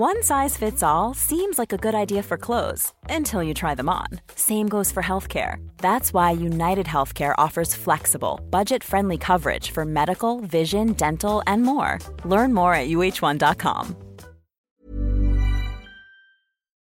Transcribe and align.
One 0.00 0.22
size 0.22 0.56
fits 0.56 0.82
all 0.82 1.12
seems 1.12 1.58
like 1.58 1.74
a 1.74 1.76
good 1.76 1.94
idea 1.94 2.22
for 2.22 2.38
clothes 2.38 2.94
until 3.10 3.42
you 3.42 3.52
try 3.52 3.74
them 3.74 3.90
on. 3.90 4.06
Same 4.34 4.66
goes 4.66 4.90
for 4.90 5.02
healthcare. 5.02 5.56
That's 5.76 6.14
why 6.14 6.30
United 6.30 6.86
Healthcare 6.86 7.34
offers 7.36 7.74
flexible, 7.74 8.40
budget 8.48 8.82
friendly 8.82 9.18
coverage 9.18 9.72
for 9.72 9.84
medical, 9.84 10.40
vision, 10.40 10.94
dental, 10.94 11.42
and 11.46 11.64
more. 11.64 11.98
Learn 12.24 12.54
more 12.54 12.72
at 12.72 12.88
uh1.com. 12.88 13.94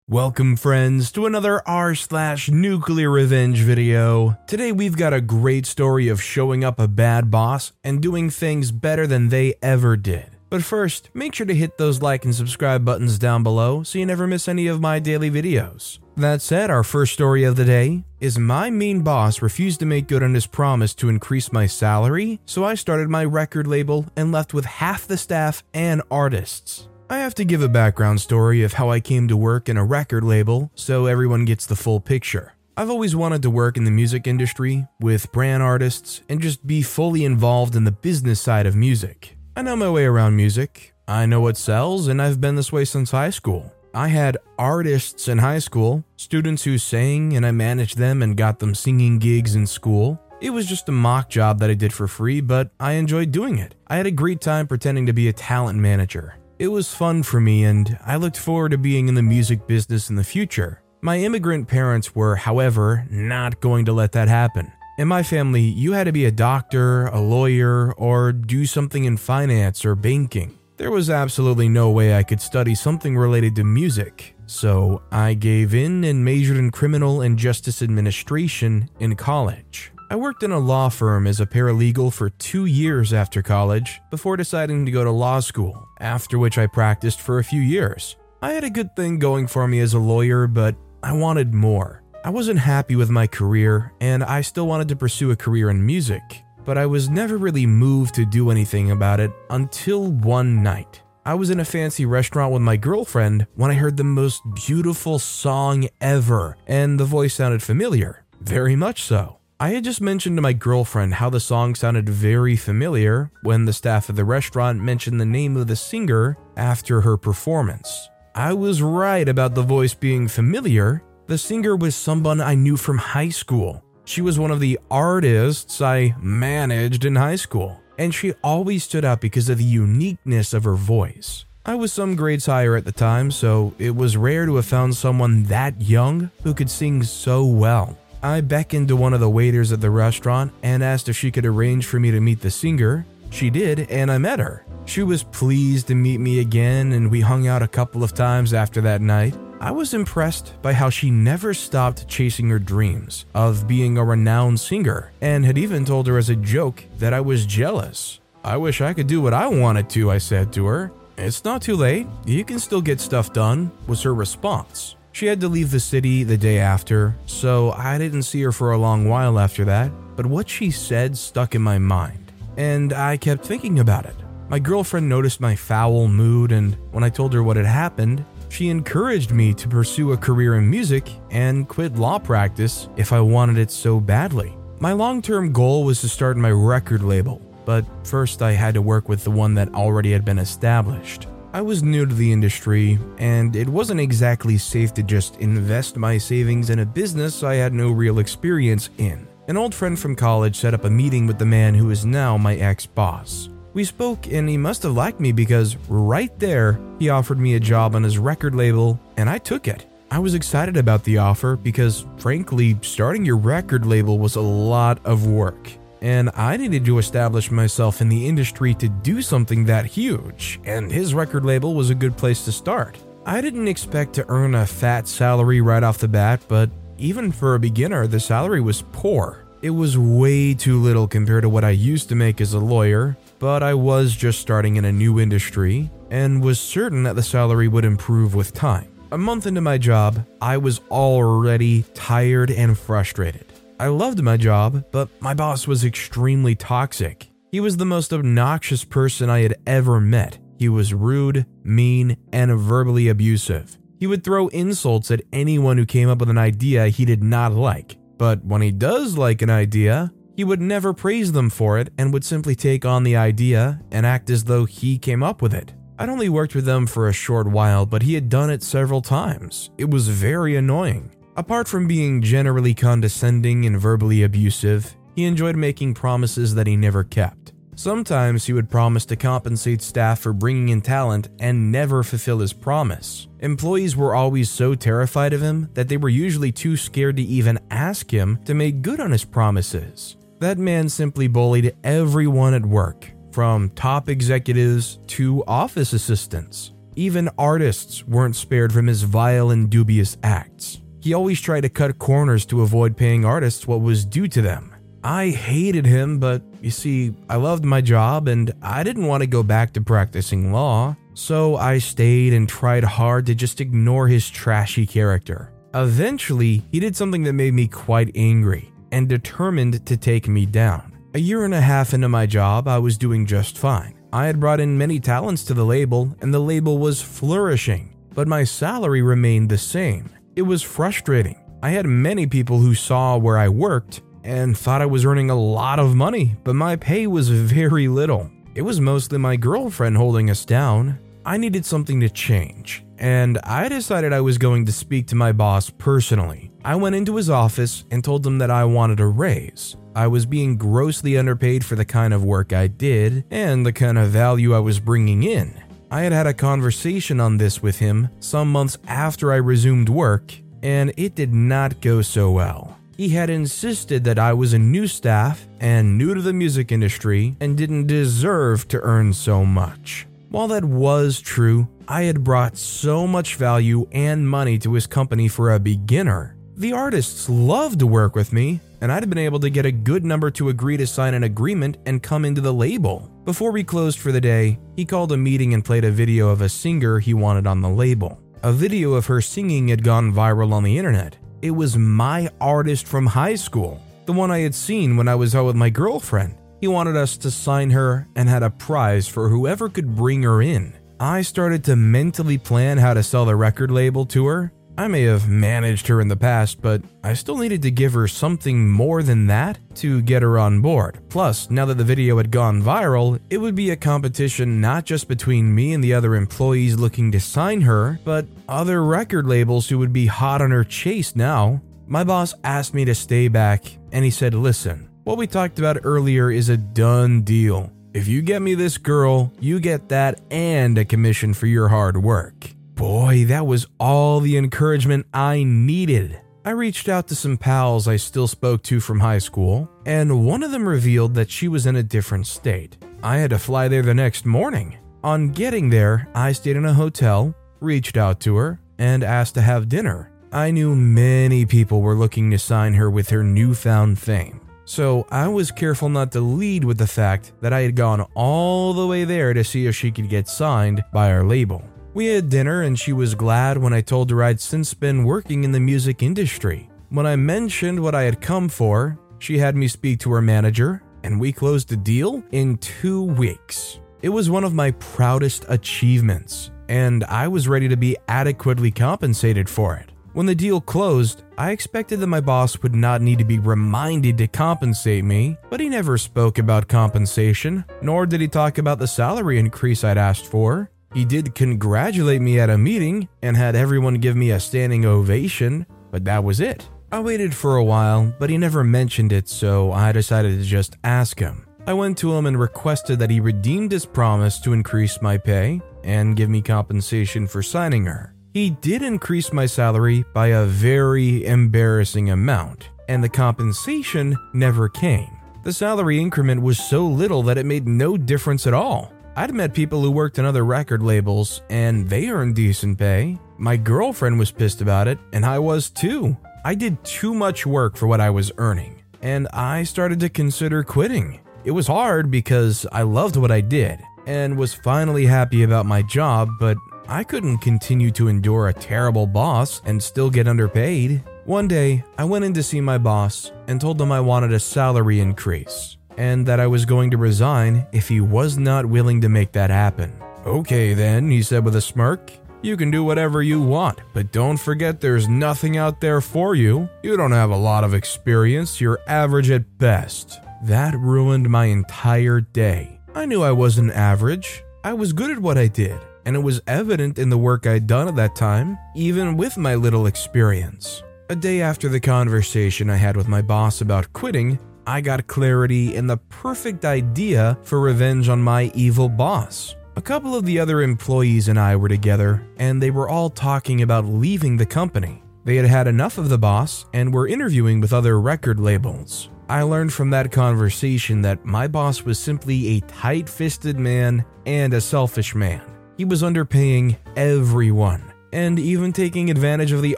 Welcome, 0.07 0.55
friends, 0.55 1.11
to 1.13 1.25
another 1.25 1.67
r 1.67 1.95
slash 1.95 2.51
nuclear 2.51 3.09
revenge 3.09 3.57
video. 3.61 4.37
Today 4.45 4.71
we've 4.71 4.97
got 4.97 5.13
a 5.13 5.21
great 5.21 5.65
story 5.65 6.09
of 6.09 6.21
showing 6.21 6.63
up 6.63 6.77
a 6.77 6.87
bad 6.87 7.31
boss 7.31 7.71
and 7.83 8.03
doing 8.03 8.29
things 8.29 8.71
better 8.71 9.07
than 9.07 9.29
they 9.29 9.55
ever 9.63 9.97
did. 9.97 10.29
But 10.49 10.63
first, 10.63 11.09
make 11.13 11.35
sure 11.35 11.45
to 11.45 11.53
hit 11.53 11.77
those 11.77 12.01
like 12.01 12.25
and 12.25 12.33
subscribe 12.33 12.83
buttons 12.83 13.19
down 13.19 13.43
below 13.43 13.83
so 13.83 13.99
you 13.99 14.05
never 14.05 14.25
miss 14.25 14.47
any 14.47 14.67
of 14.67 14.81
my 14.81 14.99
daily 14.99 15.29
videos. 15.29 15.99
That 16.17 16.41
said, 16.41 16.69
our 16.69 16.83
first 16.83 17.13
story 17.13 17.43
of 17.43 17.55
the 17.55 17.65
day 17.65 18.03
is 18.19 18.37
my 18.37 18.69
mean 18.69 19.01
boss 19.01 19.41
refused 19.41 19.79
to 19.79 19.85
make 19.85 20.07
good 20.07 20.23
on 20.23 20.33
his 20.33 20.47
promise 20.47 20.93
to 20.95 21.07
increase 21.07 21.53
my 21.53 21.65
salary, 21.65 22.41
so 22.45 22.65
I 22.65 22.75
started 22.75 23.09
my 23.09 23.23
record 23.23 23.67
label 23.67 24.05
and 24.15 24.31
left 24.31 24.53
with 24.53 24.65
half 24.65 25.07
the 25.07 25.17
staff 25.17 25.63
and 25.73 26.01
artists. 26.11 26.89
I 27.09 27.19
have 27.19 27.35
to 27.35 27.45
give 27.45 27.63
a 27.63 27.69
background 27.69 28.19
story 28.19 28.63
of 28.63 28.73
how 28.73 28.89
I 28.89 28.99
came 28.99 29.27
to 29.29 29.37
work 29.37 29.69
in 29.69 29.77
a 29.77 29.85
record 29.85 30.23
label 30.23 30.71
so 30.75 31.05
everyone 31.05 31.45
gets 31.45 31.65
the 31.65 31.75
full 31.75 31.99
picture. 31.99 32.53
I've 32.75 32.89
always 32.89 33.15
wanted 33.15 33.41
to 33.43 33.49
work 33.49 33.77
in 33.77 33.83
the 33.83 33.91
music 33.91 34.27
industry 34.27 34.87
with 34.99 35.31
brand 35.31 35.63
artists 35.63 36.21
and 36.29 36.41
just 36.41 36.67
be 36.67 36.81
fully 36.81 37.25
involved 37.25 37.75
in 37.75 37.83
the 37.83 37.91
business 37.91 38.41
side 38.41 38.65
of 38.65 38.75
music. 38.75 39.38
I 39.59 39.61
know 39.61 39.75
my 39.75 39.89
way 39.89 40.05
around 40.05 40.37
music. 40.37 40.93
I 41.05 41.25
know 41.25 41.41
what 41.41 41.57
sells, 41.57 42.07
and 42.07 42.21
I've 42.21 42.39
been 42.39 42.55
this 42.55 42.71
way 42.71 42.85
since 42.85 43.11
high 43.11 43.29
school. 43.29 43.73
I 43.93 44.07
had 44.07 44.37
artists 44.57 45.27
in 45.27 45.37
high 45.37 45.59
school, 45.59 46.05
students 46.15 46.63
who 46.63 46.77
sang, 46.77 47.35
and 47.35 47.45
I 47.45 47.51
managed 47.51 47.97
them 47.97 48.23
and 48.23 48.37
got 48.37 48.59
them 48.59 48.73
singing 48.73 49.19
gigs 49.19 49.55
in 49.55 49.67
school. 49.67 50.17
It 50.39 50.51
was 50.51 50.65
just 50.65 50.87
a 50.87 50.93
mock 50.93 51.27
job 51.29 51.59
that 51.59 51.69
I 51.69 51.73
did 51.73 51.91
for 51.91 52.07
free, 52.07 52.39
but 52.39 52.71
I 52.79 52.93
enjoyed 52.93 53.33
doing 53.33 53.57
it. 53.57 53.75
I 53.85 53.97
had 53.97 54.07
a 54.07 54.11
great 54.11 54.39
time 54.39 54.65
pretending 54.65 55.05
to 55.07 55.13
be 55.13 55.27
a 55.27 55.33
talent 55.33 55.77
manager. 55.77 56.35
It 56.57 56.69
was 56.69 56.95
fun 56.95 57.23
for 57.23 57.41
me, 57.41 57.65
and 57.65 57.99
I 58.05 58.15
looked 58.15 58.37
forward 58.37 58.71
to 58.71 58.77
being 58.77 59.09
in 59.09 59.15
the 59.15 59.21
music 59.21 59.67
business 59.67 60.09
in 60.09 60.15
the 60.15 60.23
future. 60.23 60.81
My 61.01 61.17
immigrant 61.17 61.67
parents 61.67 62.15
were, 62.15 62.37
however, 62.37 63.05
not 63.09 63.59
going 63.59 63.83
to 63.83 63.91
let 63.91 64.13
that 64.13 64.29
happen. 64.29 64.71
In 64.99 65.07
my 65.07 65.23
family, 65.23 65.61
you 65.61 65.93
had 65.93 66.07
to 66.07 66.11
be 66.11 66.25
a 66.25 66.31
doctor, 66.31 67.05
a 67.05 67.21
lawyer, 67.21 67.93
or 67.93 68.33
do 68.33 68.65
something 68.65 69.05
in 69.05 69.15
finance 69.15 69.85
or 69.85 69.95
banking. 69.95 70.59
There 70.75 70.91
was 70.91 71.09
absolutely 71.09 71.69
no 71.69 71.89
way 71.89 72.17
I 72.17 72.23
could 72.23 72.41
study 72.41 72.75
something 72.75 73.15
related 73.15 73.55
to 73.55 73.63
music, 73.63 74.35
so 74.45 75.01
I 75.09 75.35
gave 75.35 75.73
in 75.73 76.03
and 76.03 76.25
majored 76.25 76.57
in 76.57 76.69
criminal 76.69 77.21
and 77.21 77.39
justice 77.39 77.81
administration 77.81 78.89
in 78.99 79.15
college. 79.15 79.93
I 80.09 80.17
worked 80.17 80.43
in 80.43 80.51
a 80.51 80.59
law 80.59 80.89
firm 80.89 81.27
as 81.27 81.39
a 81.39 81.45
paralegal 81.45 82.11
for 82.11 82.29
two 82.31 82.65
years 82.65 83.13
after 83.13 83.41
college 83.41 84.01
before 84.11 84.35
deciding 84.35 84.85
to 84.85 84.91
go 84.91 85.05
to 85.05 85.11
law 85.11 85.39
school, 85.39 85.87
after 86.01 86.37
which 86.37 86.57
I 86.57 86.67
practiced 86.67 87.21
for 87.21 87.39
a 87.39 87.43
few 87.45 87.61
years. 87.61 88.17
I 88.41 88.51
had 88.51 88.65
a 88.65 88.69
good 88.69 88.97
thing 88.97 89.17
going 89.17 89.47
for 89.47 89.65
me 89.65 89.79
as 89.79 89.93
a 89.93 89.99
lawyer, 89.99 90.45
but 90.45 90.75
I 91.01 91.13
wanted 91.13 91.53
more. 91.53 92.03
I 92.21 92.29
wasn't 92.31 92.59
happy 92.59 92.97
with 92.97 93.09
my 93.09 93.27
career, 93.27 93.93
and 94.01 94.23
I 94.25 94.41
still 94.41 94.67
wanted 94.67 94.89
to 94.89 94.97
pursue 94.97 95.31
a 95.31 95.37
career 95.37 95.69
in 95.69 95.85
music, 95.85 96.43
but 96.65 96.77
I 96.77 96.85
was 96.85 97.09
never 97.09 97.37
really 97.37 97.65
moved 97.65 98.13
to 98.15 98.25
do 98.25 98.51
anything 98.51 98.91
about 98.91 99.21
it 99.21 99.31
until 99.49 100.11
one 100.11 100.61
night. 100.61 101.01
I 101.25 101.35
was 101.35 101.49
in 101.49 101.61
a 101.61 101.65
fancy 101.65 102.05
restaurant 102.05 102.51
with 102.51 102.61
my 102.61 102.75
girlfriend 102.75 103.47
when 103.55 103.71
I 103.71 103.75
heard 103.75 103.95
the 103.95 104.03
most 104.03 104.41
beautiful 104.53 105.17
song 105.17 105.87
ever, 106.01 106.57
and 106.67 106.99
the 106.99 107.05
voice 107.05 107.35
sounded 107.35 107.63
familiar. 107.63 108.25
Very 108.41 108.75
much 108.75 109.03
so. 109.03 109.37
I 109.61 109.69
had 109.69 109.85
just 109.85 110.01
mentioned 110.01 110.35
to 110.37 110.41
my 110.41 110.53
girlfriend 110.53 111.15
how 111.15 111.29
the 111.29 111.39
song 111.39 111.73
sounded 111.73 112.09
very 112.09 112.57
familiar 112.57 113.31
when 113.43 113.63
the 113.63 113.73
staff 113.73 114.09
of 114.09 114.17
the 114.17 114.25
restaurant 114.25 114.81
mentioned 114.81 115.21
the 115.21 115.25
name 115.25 115.55
of 115.55 115.67
the 115.67 115.75
singer 115.77 116.37
after 116.57 117.01
her 117.01 117.15
performance. 117.15 118.09
I 118.35 118.53
was 118.53 118.81
right 118.81 119.27
about 119.27 119.55
the 119.55 119.63
voice 119.63 119.93
being 119.93 120.27
familiar, 120.27 121.03
the 121.29 121.37
singer 121.37 121.75
was 121.75 121.95
someone 121.95 122.41
I 122.41 122.55
knew 122.55 122.75
from 122.75 122.97
high 122.97 123.29
school. 123.29 123.83
She 124.03 124.19
was 124.19 124.39
one 124.39 124.49
of 124.49 124.59
the 124.59 124.79
artists 124.89 125.79
I 125.79 126.15
managed 126.19 127.05
in 127.05 127.15
high 127.15 127.35
school, 127.35 127.79
and 127.99 128.15
she 128.15 128.33
always 128.43 128.83
stood 128.83 129.05
out 129.05 129.21
because 129.21 129.47
of 129.47 129.59
the 129.59 129.63
uniqueness 129.63 130.55
of 130.55 130.63
her 130.63 130.73
voice. 130.73 131.45
I 131.67 131.75
was 131.75 131.93
some 131.93 132.15
grades 132.15 132.47
higher 132.47 132.75
at 132.75 132.83
the 132.83 132.91
time, 132.91 133.29
so 133.29 133.75
it 133.77 133.95
was 133.95 134.17
rare 134.17 134.47
to 134.47 134.55
have 134.55 134.65
found 134.65 134.95
someone 134.95 135.43
that 135.43 135.79
young 135.79 136.31
who 136.41 136.55
could 136.55 136.71
sing 136.71 137.03
so 137.03 137.45
well. 137.45 137.95
I 138.23 138.41
beckoned 138.41 138.87
to 138.87 138.95
one 138.95 139.13
of 139.13 139.19
the 139.19 139.29
waiters 139.29 139.71
at 139.71 139.81
the 139.81 139.91
restaurant 139.91 140.51
and 140.63 140.83
asked 140.83 141.09
if 141.09 141.15
she 141.15 141.29
could 141.29 141.45
arrange 141.45 141.85
for 141.85 141.99
me 141.99 142.09
to 142.09 142.19
meet 142.19 142.41
the 142.41 142.49
singer. 142.49 143.05
She 143.29 143.51
did, 143.51 143.81
and 143.91 144.11
I 144.11 144.17
met 144.17 144.39
her. 144.39 144.65
She 144.85 145.03
was 145.03 145.21
pleased 145.21 145.89
to 145.89 145.95
meet 145.95 146.17
me 146.17 146.39
again, 146.39 146.93
and 146.93 147.11
we 147.11 147.21
hung 147.21 147.45
out 147.45 147.61
a 147.61 147.67
couple 147.67 148.03
of 148.03 148.15
times 148.15 148.51
after 148.51 148.81
that 148.81 149.01
night. 149.01 149.35
I 149.61 149.71
was 149.71 149.93
impressed 149.93 150.53
by 150.61 150.71
how 150.71 150.89
she 150.89 151.11
never 151.11 151.53
stopped 151.53 152.07
chasing 152.07 152.47
her 152.49 152.59
dreams 152.59 153.25
of 153.35 153.67
being 153.67 153.97
a 153.97 154.05
renowned 154.05 154.57
singer, 154.57 155.11
and 155.19 155.45
had 155.45 155.57
even 155.57 155.83
told 155.83 156.07
her 156.07 156.17
as 156.17 156.29
a 156.29 156.35
joke 156.37 156.85
that 156.97 157.13
I 157.13 157.19
was 157.19 157.45
jealous. 157.45 158.21
I 158.41 158.55
wish 158.55 158.79
I 158.79 158.93
could 158.93 159.07
do 159.07 159.19
what 159.19 159.33
I 159.33 159.47
wanted 159.47 159.89
to, 159.89 160.11
I 160.11 160.17
said 160.17 160.53
to 160.53 160.65
her. 160.67 160.93
It's 161.17 161.43
not 161.43 161.61
too 161.61 161.75
late, 161.75 162.07
you 162.25 162.45
can 162.45 162.57
still 162.57 162.81
get 162.81 163.01
stuff 163.01 163.33
done, 163.33 163.69
was 163.85 164.01
her 164.03 164.15
response. 164.15 164.95
She 165.11 165.25
had 165.25 165.41
to 165.41 165.49
leave 165.49 165.71
the 165.71 165.81
city 165.81 166.23
the 166.23 166.37
day 166.37 166.59
after, 166.59 167.17
so 167.25 167.71
I 167.73 167.97
didn't 167.97 168.23
see 168.23 168.41
her 168.43 168.53
for 168.53 168.71
a 168.71 168.77
long 168.77 169.09
while 169.09 169.37
after 169.37 169.65
that, 169.65 169.91
but 170.15 170.25
what 170.25 170.47
she 170.47 170.71
said 170.71 171.17
stuck 171.17 171.53
in 171.53 171.61
my 171.61 171.77
mind, 171.77 172.31
and 172.55 172.93
I 172.93 173.17
kept 173.17 173.45
thinking 173.45 173.79
about 173.79 174.05
it. 174.05 174.15
My 174.47 174.57
girlfriend 174.57 175.09
noticed 175.09 175.41
my 175.41 175.55
foul 175.55 176.07
mood, 176.07 176.53
and 176.53 176.77
when 176.91 177.03
I 177.03 177.09
told 177.09 177.33
her 177.33 177.43
what 177.43 177.57
had 177.57 177.65
happened, 177.65 178.25
she 178.49 178.69
encouraged 178.69 179.31
me 179.31 179.53
to 179.53 179.67
pursue 179.67 180.11
a 180.11 180.17
career 180.17 180.55
in 180.55 180.69
music 180.69 181.09
and 181.31 181.67
quit 181.67 181.95
law 181.95 182.19
practice 182.19 182.89
if 182.97 183.13
I 183.13 183.21
wanted 183.21 183.57
it 183.57 183.71
so 183.71 183.99
badly. 183.99 184.57
My 184.79 184.93
long 184.93 185.21
term 185.21 185.53
goal 185.53 185.83
was 185.83 186.01
to 186.01 186.09
start 186.09 186.37
my 186.37 186.51
record 186.51 187.03
label, 187.03 187.41
but 187.65 187.85
first 188.05 188.41
I 188.41 188.51
had 188.51 188.73
to 188.73 188.81
work 188.81 189.07
with 189.07 189.23
the 189.23 189.31
one 189.31 189.53
that 189.55 189.73
already 189.73 190.11
had 190.11 190.25
been 190.25 190.39
established. 190.39 191.27
I 191.51 191.61
was 191.61 191.81
new 191.81 192.05
to 192.05 192.13
the 192.13 192.31
industry, 192.31 192.99
and 193.17 193.55
it 193.55 193.67
wasn't 193.67 193.99
exactly 193.99 194.57
safe 194.57 194.93
to 194.93 195.03
just 195.03 195.35
invest 195.37 195.97
my 195.97 196.17
savings 196.17 196.69
in 196.69 196.79
a 196.79 196.85
business 196.85 197.43
I 197.43 197.55
had 197.55 197.73
no 197.73 197.91
real 197.91 198.19
experience 198.19 198.89
in. 198.99 199.27
An 199.47 199.57
old 199.57 199.73
friend 199.73 199.97
from 199.97 200.15
college 200.15 200.57
set 200.57 200.75
up 200.75 200.85
a 200.85 200.89
meeting 200.91 201.25
with 201.25 201.39
the 201.39 201.45
man 201.45 201.73
who 201.73 201.89
is 201.89 202.05
now 202.05 202.37
my 202.37 202.55
ex 202.55 202.85
boss. 202.85 203.49
We 203.79 203.85
spoke, 203.85 204.27
and 204.27 204.49
he 204.49 204.57
must 204.57 204.83
have 204.83 204.91
liked 204.91 205.21
me 205.21 205.31
because 205.31 205.77
right 205.87 206.37
there, 206.37 206.77
he 206.99 207.07
offered 207.07 207.39
me 207.39 207.55
a 207.55 207.61
job 207.61 207.95
on 207.95 208.03
his 208.03 208.17
record 208.17 208.53
label, 208.53 208.99
and 209.15 209.29
I 209.29 209.37
took 209.37 209.69
it. 209.69 209.85
I 210.11 210.19
was 210.19 210.33
excited 210.33 210.75
about 210.75 211.05
the 211.05 211.19
offer 211.19 211.55
because, 211.55 212.05
frankly, 212.17 212.77
starting 212.81 213.23
your 213.23 213.37
record 213.37 213.85
label 213.85 214.19
was 214.19 214.35
a 214.35 214.41
lot 214.41 214.99
of 215.05 215.27
work, 215.27 215.71
and 216.01 216.29
I 216.35 216.57
needed 216.57 216.83
to 216.87 216.97
establish 216.97 217.51
myself 217.51 218.01
in 218.01 218.09
the 218.09 218.27
industry 218.27 218.73
to 218.73 218.89
do 218.89 219.21
something 219.21 219.63
that 219.63 219.85
huge, 219.85 220.59
and 220.65 220.91
his 220.91 221.13
record 221.13 221.45
label 221.45 221.73
was 221.73 221.89
a 221.89 221.95
good 221.95 222.17
place 222.17 222.43
to 222.43 222.51
start. 222.51 222.97
I 223.25 223.39
didn't 223.39 223.69
expect 223.69 224.11
to 224.15 224.25
earn 224.27 224.55
a 224.55 224.65
fat 224.65 225.07
salary 225.07 225.61
right 225.61 225.83
off 225.83 225.99
the 225.99 226.09
bat, 226.09 226.41
but 226.49 226.69
even 226.97 227.31
for 227.31 227.55
a 227.55 227.59
beginner, 227.59 228.07
the 228.07 228.19
salary 228.19 228.59
was 228.59 228.83
poor. 228.91 229.45
It 229.61 229.69
was 229.69 229.97
way 229.97 230.53
too 230.53 230.81
little 230.81 231.07
compared 231.07 231.43
to 231.43 231.49
what 231.49 231.63
I 231.63 231.69
used 231.69 232.09
to 232.09 232.15
make 232.15 232.41
as 232.41 232.53
a 232.53 232.59
lawyer, 232.59 233.17
but 233.39 233.63
I 233.63 233.73
was 233.73 234.15
just 234.15 234.39
starting 234.39 234.75
in 234.75 234.85
a 234.85 234.91
new 234.91 235.19
industry 235.19 235.89
and 236.11 236.43
was 236.43 236.59
certain 236.59 237.03
that 237.03 237.15
the 237.15 237.23
salary 237.23 237.67
would 237.67 237.85
improve 237.85 238.35
with 238.35 238.53
time. 238.53 238.91
A 239.11 239.17
month 239.17 239.47
into 239.47 239.61
my 239.61 239.77
job, 239.77 240.25
I 240.41 240.57
was 240.57 240.81
already 240.91 241.83
tired 241.93 242.51
and 242.51 242.77
frustrated. 242.77 243.45
I 243.79 243.87
loved 243.87 244.21
my 244.21 244.37
job, 244.37 244.83
but 244.91 245.09
my 245.21 245.33
boss 245.33 245.65
was 245.65 245.83
extremely 245.83 246.53
toxic. 246.53 247.29
He 247.51 247.59
was 247.59 247.77
the 247.77 247.85
most 247.85 248.13
obnoxious 248.13 248.83
person 248.83 249.29
I 249.29 249.39
had 249.39 249.55
ever 249.65 249.99
met. 249.99 250.37
He 250.59 250.69
was 250.69 250.93
rude, 250.93 251.45
mean, 251.63 252.17
and 252.33 252.59
verbally 252.59 253.07
abusive. 253.07 253.77
He 253.97 254.05
would 254.05 254.23
throw 254.23 254.49
insults 254.49 255.09
at 255.11 255.23
anyone 255.33 255.77
who 255.77 255.85
came 255.85 256.09
up 256.09 256.19
with 256.19 256.29
an 256.29 256.37
idea 256.37 256.87
he 256.89 257.05
did 257.05 257.23
not 257.23 257.53
like. 257.53 257.97
But 258.17 258.43
when 258.43 258.61
he 258.61 258.71
does 258.71 259.17
like 259.17 259.41
an 259.41 259.49
idea, 259.49 260.11
he 260.39 260.45
would 260.45 260.61
never 260.61 260.93
praise 260.93 261.33
them 261.33 261.49
for 261.49 261.77
it 261.77 261.91
and 261.97 262.13
would 262.13 262.23
simply 262.23 262.55
take 262.55 262.85
on 262.85 263.03
the 263.03 263.13
idea 263.13 263.77
and 263.91 264.05
act 264.05 264.29
as 264.29 264.45
though 264.45 264.63
he 264.63 264.97
came 264.97 265.21
up 265.21 265.41
with 265.41 265.53
it. 265.53 265.73
I'd 265.97 266.07
only 266.07 266.29
worked 266.29 266.55
with 266.55 266.63
them 266.63 266.87
for 266.87 267.09
a 267.09 267.13
short 267.13 267.45
while, 267.45 267.85
but 267.85 268.03
he 268.03 268.13
had 268.13 268.29
done 268.29 268.49
it 268.49 268.63
several 268.63 269.01
times. 269.01 269.69
It 269.77 269.91
was 269.91 270.07
very 270.07 270.55
annoying. 270.55 271.13
Apart 271.35 271.67
from 271.67 271.89
being 271.89 272.21
generally 272.21 272.73
condescending 272.73 273.65
and 273.65 273.77
verbally 273.77 274.23
abusive, 274.23 274.95
he 275.13 275.25
enjoyed 275.25 275.57
making 275.57 275.95
promises 275.95 276.55
that 276.55 276.67
he 276.67 276.77
never 276.77 277.03
kept. 277.03 277.51
Sometimes 277.75 278.45
he 278.45 278.53
would 278.53 278.69
promise 278.69 279.05
to 279.07 279.17
compensate 279.17 279.81
staff 279.81 280.19
for 280.19 280.31
bringing 280.31 280.69
in 280.69 280.79
talent 280.79 281.27
and 281.39 281.69
never 281.69 282.01
fulfill 282.01 282.39
his 282.39 282.53
promise. 282.53 283.27
Employees 283.41 283.97
were 283.97 284.15
always 284.15 284.49
so 284.49 284.73
terrified 284.73 285.33
of 285.33 285.41
him 285.41 285.69
that 285.73 285.89
they 285.89 285.97
were 285.97 286.07
usually 286.07 286.53
too 286.53 286.77
scared 286.77 287.17
to 287.17 287.23
even 287.23 287.59
ask 287.71 288.09
him 288.09 288.39
to 288.45 288.53
make 288.53 288.81
good 288.81 289.01
on 289.01 289.11
his 289.11 289.25
promises. 289.25 290.15
That 290.39 290.57
man 290.57 290.87
simply 290.87 291.27
bullied 291.27 291.75
everyone 291.83 292.53
at 292.53 292.65
work, 292.65 293.11
from 293.33 293.71
top 293.71 294.07
executives 294.07 294.99
to 295.07 295.43
office 295.45 295.91
assistants. 295.91 296.71
Even 296.95 297.29
artists 297.37 298.07
weren't 298.07 298.37
spared 298.37 298.71
from 298.71 298.87
his 298.87 299.03
vile 299.03 299.49
and 299.49 299.69
dubious 299.69 300.17
acts. 300.23 300.81
He 301.01 301.13
always 301.13 301.41
tried 301.41 301.61
to 301.61 301.69
cut 301.69 301.99
corners 301.99 302.45
to 302.47 302.61
avoid 302.61 302.95
paying 302.95 303.25
artists 303.25 303.67
what 303.67 303.81
was 303.81 304.05
due 304.05 304.29
to 304.29 304.41
them. 304.41 304.73
I 305.03 305.29
hated 305.29 305.85
him, 305.85 306.19
but 306.19 306.41
you 306.61 306.71
see, 306.71 307.13
I 307.29 307.35
loved 307.35 307.65
my 307.65 307.81
job 307.81 308.29
and 308.29 308.53
I 308.61 308.83
didn't 308.83 309.07
want 309.07 309.21
to 309.23 309.27
go 309.27 309.43
back 309.43 309.73
to 309.73 309.81
practicing 309.81 310.53
law, 310.53 310.95
so 311.15 311.57
I 311.57 311.79
stayed 311.79 312.31
and 312.31 312.47
tried 312.47 312.85
hard 312.85 313.25
to 313.25 313.35
just 313.35 313.59
ignore 313.59 314.07
his 314.07 314.29
trashy 314.29 314.85
character. 314.85 315.51
Eventually, 315.73 316.63
he 316.71 316.79
did 316.79 316.95
something 316.95 317.23
that 317.23 317.33
made 317.33 317.53
me 317.53 317.67
quite 317.67 318.11
angry 318.15 318.71
and 318.91 319.07
determined 319.07 319.85
to 319.85 319.97
take 319.97 320.27
me 320.27 320.45
down. 320.45 320.97
A 321.13 321.19
year 321.19 321.43
and 321.45 321.53
a 321.53 321.61
half 321.61 321.93
into 321.93 322.09
my 322.09 322.25
job, 322.25 322.67
I 322.67 322.77
was 322.77 322.97
doing 322.97 323.25
just 323.25 323.57
fine. 323.57 323.95
I 324.11 324.25
had 324.25 324.39
brought 324.39 324.59
in 324.59 324.77
many 324.77 324.99
talents 324.99 325.43
to 325.45 325.53
the 325.53 325.65
label, 325.65 326.15
and 326.21 326.33
the 326.33 326.39
label 326.39 326.77
was 326.77 327.01
flourishing, 327.01 327.95
but 328.13 328.27
my 328.27 328.43
salary 328.43 329.01
remained 329.01 329.49
the 329.49 329.57
same. 329.57 330.09
It 330.35 330.43
was 330.43 330.63
frustrating. 330.63 331.39
I 331.61 331.71
had 331.71 331.85
many 331.85 332.25
people 332.25 332.59
who 332.59 332.73
saw 332.73 333.17
where 333.17 333.37
I 333.37 333.49
worked 333.49 334.01
and 334.23 334.57
thought 334.57 334.81
I 334.81 334.85
was 334.85 335.05
earning 335.05 335.29
a 335.29 335.39
lot 335.39 335.79
of 335.79 335.95
money, 335.95 336.35
but 336.43 336.55
my 336.55 336.75
pay 336.75 337.07
was 337.07 337.29
very 337.29 337.87
little. 337.87 338.29
It 338.55 338.61
was 338.61 338.79
mostly 338.79 339.17
my 339.17 339.35
girlfriend 339.35 339.97
holding 339.97 340.29
us 340.29 340.45
down. 340.45 340.99
I 341.25 341.37
needed 341.37 341.65
something 341.65 341.99
to 341.99 342.09
change, 342.09 342.83
and 342.99 343.39
I 343.45 343.69
decided 343.69 344.11
I 344.11 344.21
was 344.21 344.37
going 344.37 344.65
to 344.65 344.71
speak 344.71 345.07
to 345.07 345.15
my 345.15 345.31
boss 345.31 345.69
personally. 345.69 346.51
I 346.63 346.75
went 346.75 346.95
into 346.95 347.15
his 347.15 347.29
office 347.29 347.85
and 347.89 348.03
told 348.03 348.27
him 348.27 348.37
that 348.39 348.51
I 348.51 348.65
wanted 348.65 348.99
a 348.99 349.07
raise. 349.07 349.77
I 349.95 350.07
was 350.07 350.25
being 350.25 350.57
grossly 350.57 351.17
underpaid 351.17 351.65
for 351.65 351.75
the 351.75 351.85
kind 351.85 352.13
of 352.13 352.23
work 352.23 352.53
I 352.53 352.67
did 352.67 353.25
and 353.31 353.65
the 353.65 353.73
kind 353.73 353.97
of 353.97 354.09
value 354.09 354.53
I 354.53 354.59
was 354.59 354.79
bringing 354.79 355.23
in. 355.23 355.63
I 355.89 356.01
had 356.01 356.11
had 356.11 356.27
a 356.27 356.33
conversation 356.33 357.19
on 357.19 357.37
this 357.37 357.63
with 357.63 357.79
him 357.79 358.09
some 358.19 358.51
months 358.51 358.77
after 358.85 359.31
I 359.31 359.37
resumed 359.37 359.89
work, 359.89 360.35
and 360.61 360.93
it 360.97 361.15
did 361.15 361.33
not 361.33 361.81
go 361.81 362.01
so 362.01 362.29
well. 362.31 362.77
He 362.95 363.09
had 363.09 363.29
insisted 363.29 364.03
that 364.03 364.19
I 364.19 364.33
was 364.33 364.53
a 364.53 364.59
new 364.59 364.85
staff 364.85 365.47
and 365.61 365.97
new 365.97 366.13
to 366.13 366.21
the 366.21 366.33
music 366.33 366.71
industry 366.71 367.37
and 367.39 367.57
didn't 367.57 367.87
deserve 367.87 368.67
to 368.67 368.81
earn 368.81 369.13
so 369.13 369.45
much. 369.45 370.05
While 370.29 370.49
that 370.49 370.65
was 370.65 371.19
true, 371.19 371.67
I 371.91 372.03
had 372.03 372.23
brought 372.23 372.55
so 372.55 373.07
much 373.07 373.33
value 373.33 373.87
and 373.91 374.29
money 374.29 374.59
to 374.59 374.73
his 374.73 374.85
company 374.85 375.27
for 375.27 375.55
a 375.55 375.59
beginner. 375.59 376.37
The 376.55 376.71
artists 376.71 377.27
loved 377.27 377.79
to 377.79 377.87
work 377.87 378.15
with 378.15 378.31
me, 378.31 378.59
and 378.79 378.91
I'd 378.91 379.09
been 379.09 379.17
able 379.17 379.39
to 379.39 379.49
get 379.49 379.65
a 379.65 379.71
good 379.71 380.05
number 380.05 380.29
to 380.31 380.49
agree 380.49 380.77
to 380.77 380.85
sign 380.85 381.15
an 381.15 381.23
agreement 381.23 381.77
and 381.87 382.03
come 382.03 382.25
into 382.25 382.41
the 382.41 382.53
label. 382.53 383.11
Before 383.25 383.51
we 383.51 383.63
closed 383.63 383.97
for 383.97 384.11
the 384.11 384.21
day, 384.21 384.59
he 384.75 384.85
called 384.85 385.13
a 385.13 385.17
meeting 385.17 385.55
and 385.55 385.65
played 385.65 385.83
a 385.83 385.89
video 385.89 386.29
of 386.29 386.41
a 386.41 386.49
singer 386.49 386.99
he 386.99 387.15
wanted 387.15 387.47
on 387.47 387.59
the 387.59 387.69
label. 387.69 388.21
A 388.43 388.53
video 388.53 388.93
of 388.93 389.07
her 389.07 389.19
singing 389.19 389.69
had 389.69 389.83
gone 389.83 390.13
viral 390.13 390.53
on 390.53 390.61
the 390.61 390.77
internet. 390.77 391.17
It 391.41 391.51
was 391.51 391.75
my 391.75 392.29
artist 392.39 392.87
from 392.87 393.07
high 393.07 393.33
school, 393.33 393.81
the 394.05 394.13
one 394.13 394.29
I 394.29 394.41
had 394.41 394.53
seen 394.53 394.95
when 394.95 395.07
I 395.07 395.15
was 395.15 395.33
out 395.33 395.47
with 395.47 395.55
my 395.55 395.71
girlfriend. 395.71 396.35
He 396.61 396.67
wanted 396.67 396.95
us 396.97 397.17
to 397.17 397.31
sign 397.31 397.71
her 397.71 398.07
and 398.15 398.29
had 398.29 398.43
a 398.43 398.51
prize 398.51 399.07
for 399.07 399.29
whoever 399.29 399.69
could 399.69 399.95
bring 399.95 400.21
her 400.21 400.43
in. 400.43 400.75
I 400.99 401.21
started 401.21 401.63
to 401.65 401.75
mentally 401.75 402.37
plan 402.37 402.77
how 402.77 402.93
to 402.93 403.03
sell 403.03 403.25
the 403.25 403.35
record 403.35 403.71
label 403.71 404.05
to 404.07 404.25
her 404.27 404.51
I 404.79 404.87
may 404.87 405.01
have 405.03 405.27
managed 405.27 405.87
her 405.87 405.99
in 405.99 406.07
the 406.07 406.15
past, 406.15 406.61
but 406.61 406.81
I 407.03 407.13
still 407.13 407.35
needed 407.35 407.61
to 407.63 407.69
give 407.69 407.91
her 407.91 408.07
something 408.07 408.69
more 408.69 409.03
than 409.03 409.27
that 409.27 409.59
to 409.75 410.01
get 410.01 410.21
her 410.21 410.39
on 410.39 410.61
board. 410.61 411.01
Plus, 411.09 411.49
now 411.49 411.65
that 411.65 411.77
the 411.77 411.83
video 411.83 412.15
had 412.15 412.31
gone 412.31 412.63
viral, 412.63 413.19
it 413.29 413.39
would 413.39 413.55
be 413.55 413.71
a 413.71 413.75
competition 413.75 414.61
not 414.61 414.85
just 414.85 415.09
between 415.09 415.53
me 415.53 415.73
and 415.73 415.83
the 415.83 415.93
other 415.93 416.15
employees 416.15 416.79
looking 416.79 417.11
to 417.11 417.19
sign 417.19 417.59
her, 417.59 417.99
but 418.05 418.25
other 418.47 418.85
record 418.85 419.27
labels 419.27 419.67
who 419.67 419.77
would 419.79 419.91
be 419.91 420.05
hot 420.05 420.41
on 420.41 420.51
her 420.51 420.63
chase 420.63 421.13
now. 421.13 421.61
My 421.85 422.05
boss 422.05 422.33
asked 422.45 422.73
me 422.73 422.85
to 422.85 422.95
stay 422.95 423.27
back, 423.27 423.65
and 423.91 424.05
he 424.05 424.11
said, 424.11 424.33
Listen, 424.33 424.89
what 425.03 425.17
we 425.17 425.27
talked 425.27 425.59
about 425.59 425.79
earlier 425.83 426.31
is 426.31 426.47
a 426.47 426.55
done 426.55 427.23
deal. 427.23 427.69
If 427.91 428.07
you 428.07 428.21
get 428.21 428.43
me 428.43 428.53
this 428.53 428.77
girl, 428.77 429.33
you 429.39 429.59
get 429.59 429.89
that 429.89 430.21
and 430.29 430.77
a 430.77 430.85
commission 430.85 431.33
for 431.33 431.47
your 431.47 431.69
hard 431.69 431.97
work. 431.97 432.51
Boy, 432.75 433.25
that 433.25 433.47
was 433.47 433.65
all 433.79 434.19
the 434.19 434.37
encouragement 434.37 435.07
I 435.11 435.43
needed. 435.43 436.21
I 436.45 436.51
reached 436.51 436.87
out 436.87 437.07
to 437.07 437.15
some 437.15 437.35
pals 437.35 437.87
I 437.87 437.95
still 437.95 438.27
spoke 438.27 438.61
to 438.63 438.79
from 438.79 438.99
high 438.99 439.17
school, 439.17 439.67
and 439.87 440.23
one 440.23 440.43
of 440.43 440.51
them 440.51 440.69
revealed 440.69 441.15
that 441.15 441.31
she 441.31 441.47
was 441.47 441.65
in 441.65 441.75
a 441.77 441.83
different 441.83 442.27
state. 442.27 442.77
I 443.01 443.17
had 443.17 443.31
to 443.31 443.39
fly 443.39 443.67
there 443.67 443.81
the 443.81 443.95
next 443.95 444.23
morning. 444.23 444.77
On 445.03 445.29
getting 445.29 445.71
there, 445.71 446.07
I 446.13 446.31
stayed 446.33 446.57
in 446.57 446.65
a 446.65 446.73
hotel, 446.73 447.33
reached 447.59 447.97
out 447.97 448.19
to 448.21 448.35
her, 448.35 448.59
and 448.77 449.03
asked 449.03 449.33
to 449.33 449.41
have 449.41 449.67
dinner. 449.67 450.11
I 450.31 450.51
knew 450.51 450.75
many 450.75 451.43
people 451.43 451.81
were 451.81 451.95
looking 451.95 452.29
to 452.29 452.37
sign 452.37 452.75
her 452.75 452.89
with 452.89 453.09
her 453.09 453.23
newfound 453.23 453.97
fame. 453.97 454.41
So 454.69 455.07
I 455.09 455.27
was 455.27 455.49
careful 455.49 455.89
not 455.89 456.11
to 456.11 456.21
lead 456.21 456.63
with 456.63 456.77
the 456.77 456.85
fact 456.85 457.31
that 457.41 457.51
I 457.51 457.61
had 457.61 457.75
gone 457.75 458.01
all 458.13 458.71
the 458.71 458.85
way 458.85 459.03
there 459.03 459.33
to 459.33 459.43
see 459.43 459.65
if 459.65 459.75
she 459.75 459.89
could 459.89 460.09
get 460.09 460.27
signed 460.27 460.83
by 460.93 461.11
our 461.11 461.23
label. 461.23 461.63
We 461.95 462.05
had 462.05 462.29
dinner, 462.29 462.61
and 462.61 462.77
she 462.77 462.93
was 462.93 463.15
glad 463.15 463.57
when 463.57 463.73
I 463.73 463.81
told 463.81 464.11
her 464.11 464.21
I'd 464.21 464.39
since 464.39 464.75
been 464.75 465.05
working 465.05 465.43
in 465.43 465.51
the 465.51 465.59
music 465.59 466.03
industry. 466.03 466.69
When 466.89 467.07
I 467.07 467.15
mentioned 467.15 467.79
what 467.79 467.95
I 467.95 468.03
had 468.03 468.21
come 468.21 468.47
for, 468.47 468.99
she 469.17 469.39
had 469.39 469.55
me 469.55 469.67
speak 469.67 470.01
to 470.01 470.11
her 470.11 470.21
manager, 470.21 470.83
and 471.03 471.19
we 471.19 471.31
closed 471.31 471.69
the 471.69 471.75
deal 471.75 472.23
in 472.31 472.59
two 472.59 473.01
weeks. 473.01 473.79
It 474.03 474.09
was 474.09 474.29
one 474.29 474.43
of 474.43 474.53
my 474.53 474.69
proudest 474.69 475.45
achievements, 475.49 476.51
and 476.67 477.03
I 477.05 477.27
was 477.27 477.47
ready 477.47 477.69
to 477.69 477.75
be 477.75 477.97
adequately 478.07 478.69
compensated 478.69 479.49
for 479.49 479.77
it. 479.77 479.91
When 480.13 480.25
the 480.25 480.33
deal 480.33 480.59
closed, 480.59 481.23
I 481.37 481.51
expected 481.51 481.99
that 481.99 482.07
my 482.07 482.19
boss 482.19 482.61
would 482.63 482.73
not 482.73 483.01
need 483.01 483.19
to 483.19 483.25
be 483.25 483.37
reminded 483.37 484.17
to 484.17 484.27
compensate 484.27 485.03
me, 485.03 485.37
but 485.49 485.59
he 485.59 485.69
never 485.69 485.97
spoke 485.99 486.39
about 486.39 486.67
compensation, 486.67 487.63
nor 487.81 488.07
did 488.07 488.19
he 488.19 488.27
talk 488.27 488.57
about 488.57 488.79
the 488.79 488.87
salary 488.87 489.37
increase 489.37 489.83
I'd 489.83 489.99
asked 489.99 490.25
for. 490.25 490.71
He 490.93 491.05
did 491.05 491.35
congratulate 491.35 492.21
me 492.21 492.39
at 492.39 492.49
a 492.49 492.57
meeting 492.57 493.07
and 493.21 493.37
had 493.37 493.55
everyone 493.55 493.95
give 493.95 494.15
me 494.15 494.31
a 494.31 494.39
standing 494.39 494.83
ovation, 494.83 495.67
but 495.91 496.05
that 496.05 496.23
was 496.23 496.39
it. 496.39 496.67
I 496.91 497.01
waited 497.01 497.35
for 497.35 497.57
a 497.57 497.63
while, 497.63 498.11
but 498.17 498.31
he 498.31 498.37
never 498.37 498.63
mentioned 498.63 499.11
it, 499.11 499.29
so 499.29 499.71
I 499.71 499.91
decided 499.91 500.39
to 500.39 500.43
just 500.43 500.75
ask 500.83 501.19
him. 501.19 501.45
I 501.67 501.73
went 501.73 501.99
to 501.99 502.11
him 502.13 502.25
and 502.25 502.39
requested 502.39 502.97
that 502.97 503.11
he 503.11 503.19
redeemed 503.19 503.71
his 503.71 503.85
promise 503.85 504.39
to 504.39 504.53
increase 504.53 505.03
my 505.03 505.19
pay 505.19 505.61
and 505.83 506.15
give 506.15 506.29
me 506.29 506.41
compensation 506.41 507.27
for 507.27 507.43
signing 507.43 507.85
her. 507.85 508.15
He 508.33 508.51
did 508.51 508.83
increase 508.83 509.33
my 509.33 509.47
salary 509.47 510.05
by 510.13 510.27
a 510.27 510.45
very 510.45 511.25
embarrassing 511.25 512.11
amount, 512.11 512.69
and 512.87 513.03
the 513.03 513.09
compensation 513.09 514.15
never 514.33 514.69
came. 514.69 515.09
The 515.43 515.51
salary 515.51 515.99
increment 515.99 516.43
was 516.43 516.59
so 516.59 516.85
little 516.85 517.23
that 517.23 517.39
it 517.39 517.47
made 517.47 517.67
no 517.67 517.97
difference 517.97 518.45
at 518.45 518.53
all. 518.53 518.93
I'd 519.15 519.33
met 519.33 519.55
people 519.55 519.81
who 519.81 519.89
worked 519.89 520.19
in 520.19 520.25
other 520.25 520.45
record 520.45 520.83
labels 520.83 521.41
and 521.49 521.89
they 521.89 522.09
earned 522.09 522.35
decent 522.35 522.77
pay. 522.77 523.17
My 523.39 523.57
girlfriend 523.57 524.19
was 524.19 524.29
pissed 524.29 524.61
about 524.61 524.87
it, 524.87 524.99
and 525.11 525.25
I 525.25 525.39
was 525.39 525.71
too. 525.71 526.15
I 526.45 526.53
did 526.53 526.83
too 526.83 527.15
much 527.15 527.47
work 527.47 527.77
for 527.77 527.87
what 527.87 527.99
I 527.99 528.11
was 528.11 528.31
earning, 528.37 528.83
and 529.01 529.27
I 529.33 529.63
started 529.63 529.99
to 530.01 530.09
consider 530.09 530.63
quitting. 530.63 531.19
It 531.45 531.51
was 531.51 531.65
hard 531.65 532.11
because 532.11 532.67
I 532.71 532.83
loved 532.83 533.15
what 533.15 533.31
I 533.31 533.41
did 533.41 533.79
and 534.05 534.37
was 534.37 534.53
finally 534.53 535.05
happy 535.05 535.43
about 535.43 535.65
my 535.65 535.81
job, 535.81 536.29
but 536.39 536.57
I 536.91 537.03
couldn't 537.03 537.37
continue 537.37 537.91
to 537.91 538.07
endure 538.07 538.47
a 538.47 538.53
terrible 538.53 539.05
boss 539.05 539.61
and 539.63 539.81
still 539.81 540.09
get 540.09 540.27
underpaid. 540.27 541.03
One 541.25 541.47
day, 541.47 541.83
I 541.99 542.03
went 542.03 542.25
in 542.25 542.33
to 542.33 542.41
see 542.41 542.59
my 542.61 542.79
boss 542.79 543.31
and 543.47 543.61
told 543.61 543.79
him 543.79 543.91
I 543.91 543.99
wanted 543.99 544.33
a 544.33 544.39
salary 544.39 544.99
increase 544.99 545.77
and 545.97 546.25
that 546.25 546.39
I 546.39 546.47
was 546.47 546.65
going 546.65 546.89
to 546.89 546.97
resign 546.97 547.67
if 547.71 547.87
he 547.87 548.01
was 548.01 548.39
not 548.39 548.65
willing 548.65 549.01
to 549.01 549.09
make 549.09 549.33
that 549.33 549.51
happen. 549.51 549.93
Okay, 550.25 550.73
then, 550.73 551.11
he 551.11 551.21
said 551.21 551.45
with 551.45 551.55
a 551.55 551.61
smirk. 551.61 552.11
You 552.41 552.57
can 552.57 552.71
do 552.71 552.83
whatever 552.83 553.21
you 553.21 553.39
want, 553.39 553.77
but 553.93 554.11
don't 554.11 554.37
forget 554.37 554.81
there's 554.81 555.07
nothing 555.07 555.57
out 555.57 555.81
there 555.81 556.01
for 556.01 556.33
you. 556.33 556.69
You 556.81 556.97
don't 556.97 557.11
have 557.11 557.29
a 557.29 557.37
lot 557.37 557.63
of 557.63 557.75
experience, 557.75 558.59
you're 558.59 558.79
average 558.87 559.29
at 559.29 559.59
best. 559.59 560.19
That 560.41 560.75
ruined 560.75 561.29
my 561.29 561.45
entire 561.45 562.19
day. 562.19 562.79
I 562.95 563.05
knew 563.05 563.21
I 563.21 563.31
wasn't 563.31 563.73
average. 563.73 564.43
I 564.63 564.73
was 564.73 564.91
good 564.91 565.11
at 565.11 565.19
what 565.19 565.37
I 565.37 565.47
did, 565.47 565.79
and 566.09 566.15
it 566.15 566.21
was 566.21 566.41
evident 566.47 566.97
in 566.97 567.07
the 567.11 567.17
work 567.19 567.45
I'd 567.45 567.67
done 567.67 567.87
at 567.87 567.95
that 567.97 568.15
time, 568.15 568.57
even 568.75 569.15
with 569.15 569.37
my 569.37 569.53
little 569.53 569.85
experience. 569.85 570.81
A 571.11 571.15
day 571.15 571.39
after 571.39 571.69
the 571.69 571.79
conversation 571.79 572.67
I 572.67 572.77
had 572.77 572.97
with 572.97 573.07
my 573.07 573.21
boss 573.21 573.61
about 573.61 573.93
quitting, 573.93 574.39
I 574.65 574.81
got 574.81 575.05
clarity 575.05 575.75
and 575.75 575.87
the 575.87 575.97
perfect 575.97 576.65
idea 576.65 577.37
for 577.43 577.59
revenge 577.59 578.09
on 578.09 578.23
my 578.23 578.51
evil 578.55 578.89
boss. 578.89 579.55
A 579.75 579.83
couple 579.83 580.15
of 580.15 580.25
the 580.25 580.39
other 580.39 580.63
employees 580.63 581.27
and 581.27 581.39
I 581.39 581.55
were 581.55 581.69
together, 581.69 582.27
and 582.37 582.59
they 582.59 582.71
were 582.71 582.89
all 582.89 583.11
talking 583.11 583.61
about 583.61 583.85
leaving 583.85 584.35
the 584.35 584.47
company. 584.47 585.03
They 585.25 585.35
had 585.35 585.45
had 585.45 585.67
enough 585.67 585.99
of 585.99 586.09
the 586.09 586.17
boss 586.17 586.65
and 586.73 586.91
were 586.91 587.07
interviewing 587.07 587.61
with 587.61 587.71
other 587.71 588.01
record 588.01 588.39
labels. 588.39 589.11
I 589.29 589.43
learned 589.43 589.73
from 589.73 589.91
that 589.91 590.11
conversation 590.11 591.03
that 591.03 591.23
my 591.23 591.47
boss 591.47 591.83
was 591.83 591.99
simply 591.99 592.57
a 592.57 592.61
tight 592.61 593.07
fisted 593.07 593.59
man 593.59 594.05
and 594.25 594.55
a 594.55 594.59
selfish 594.59 595.13
man. 595.13 595.58
He 595.79 595.85
was 595.85 596.03
underpaying 596.03 596.75
everyone 596.97 597.93
and 598.11 598.37
even 598.37 598.73
taking 598.73 599.09
advantage 599.09 599.53
of 599.53 599.61
the 599.61 599.77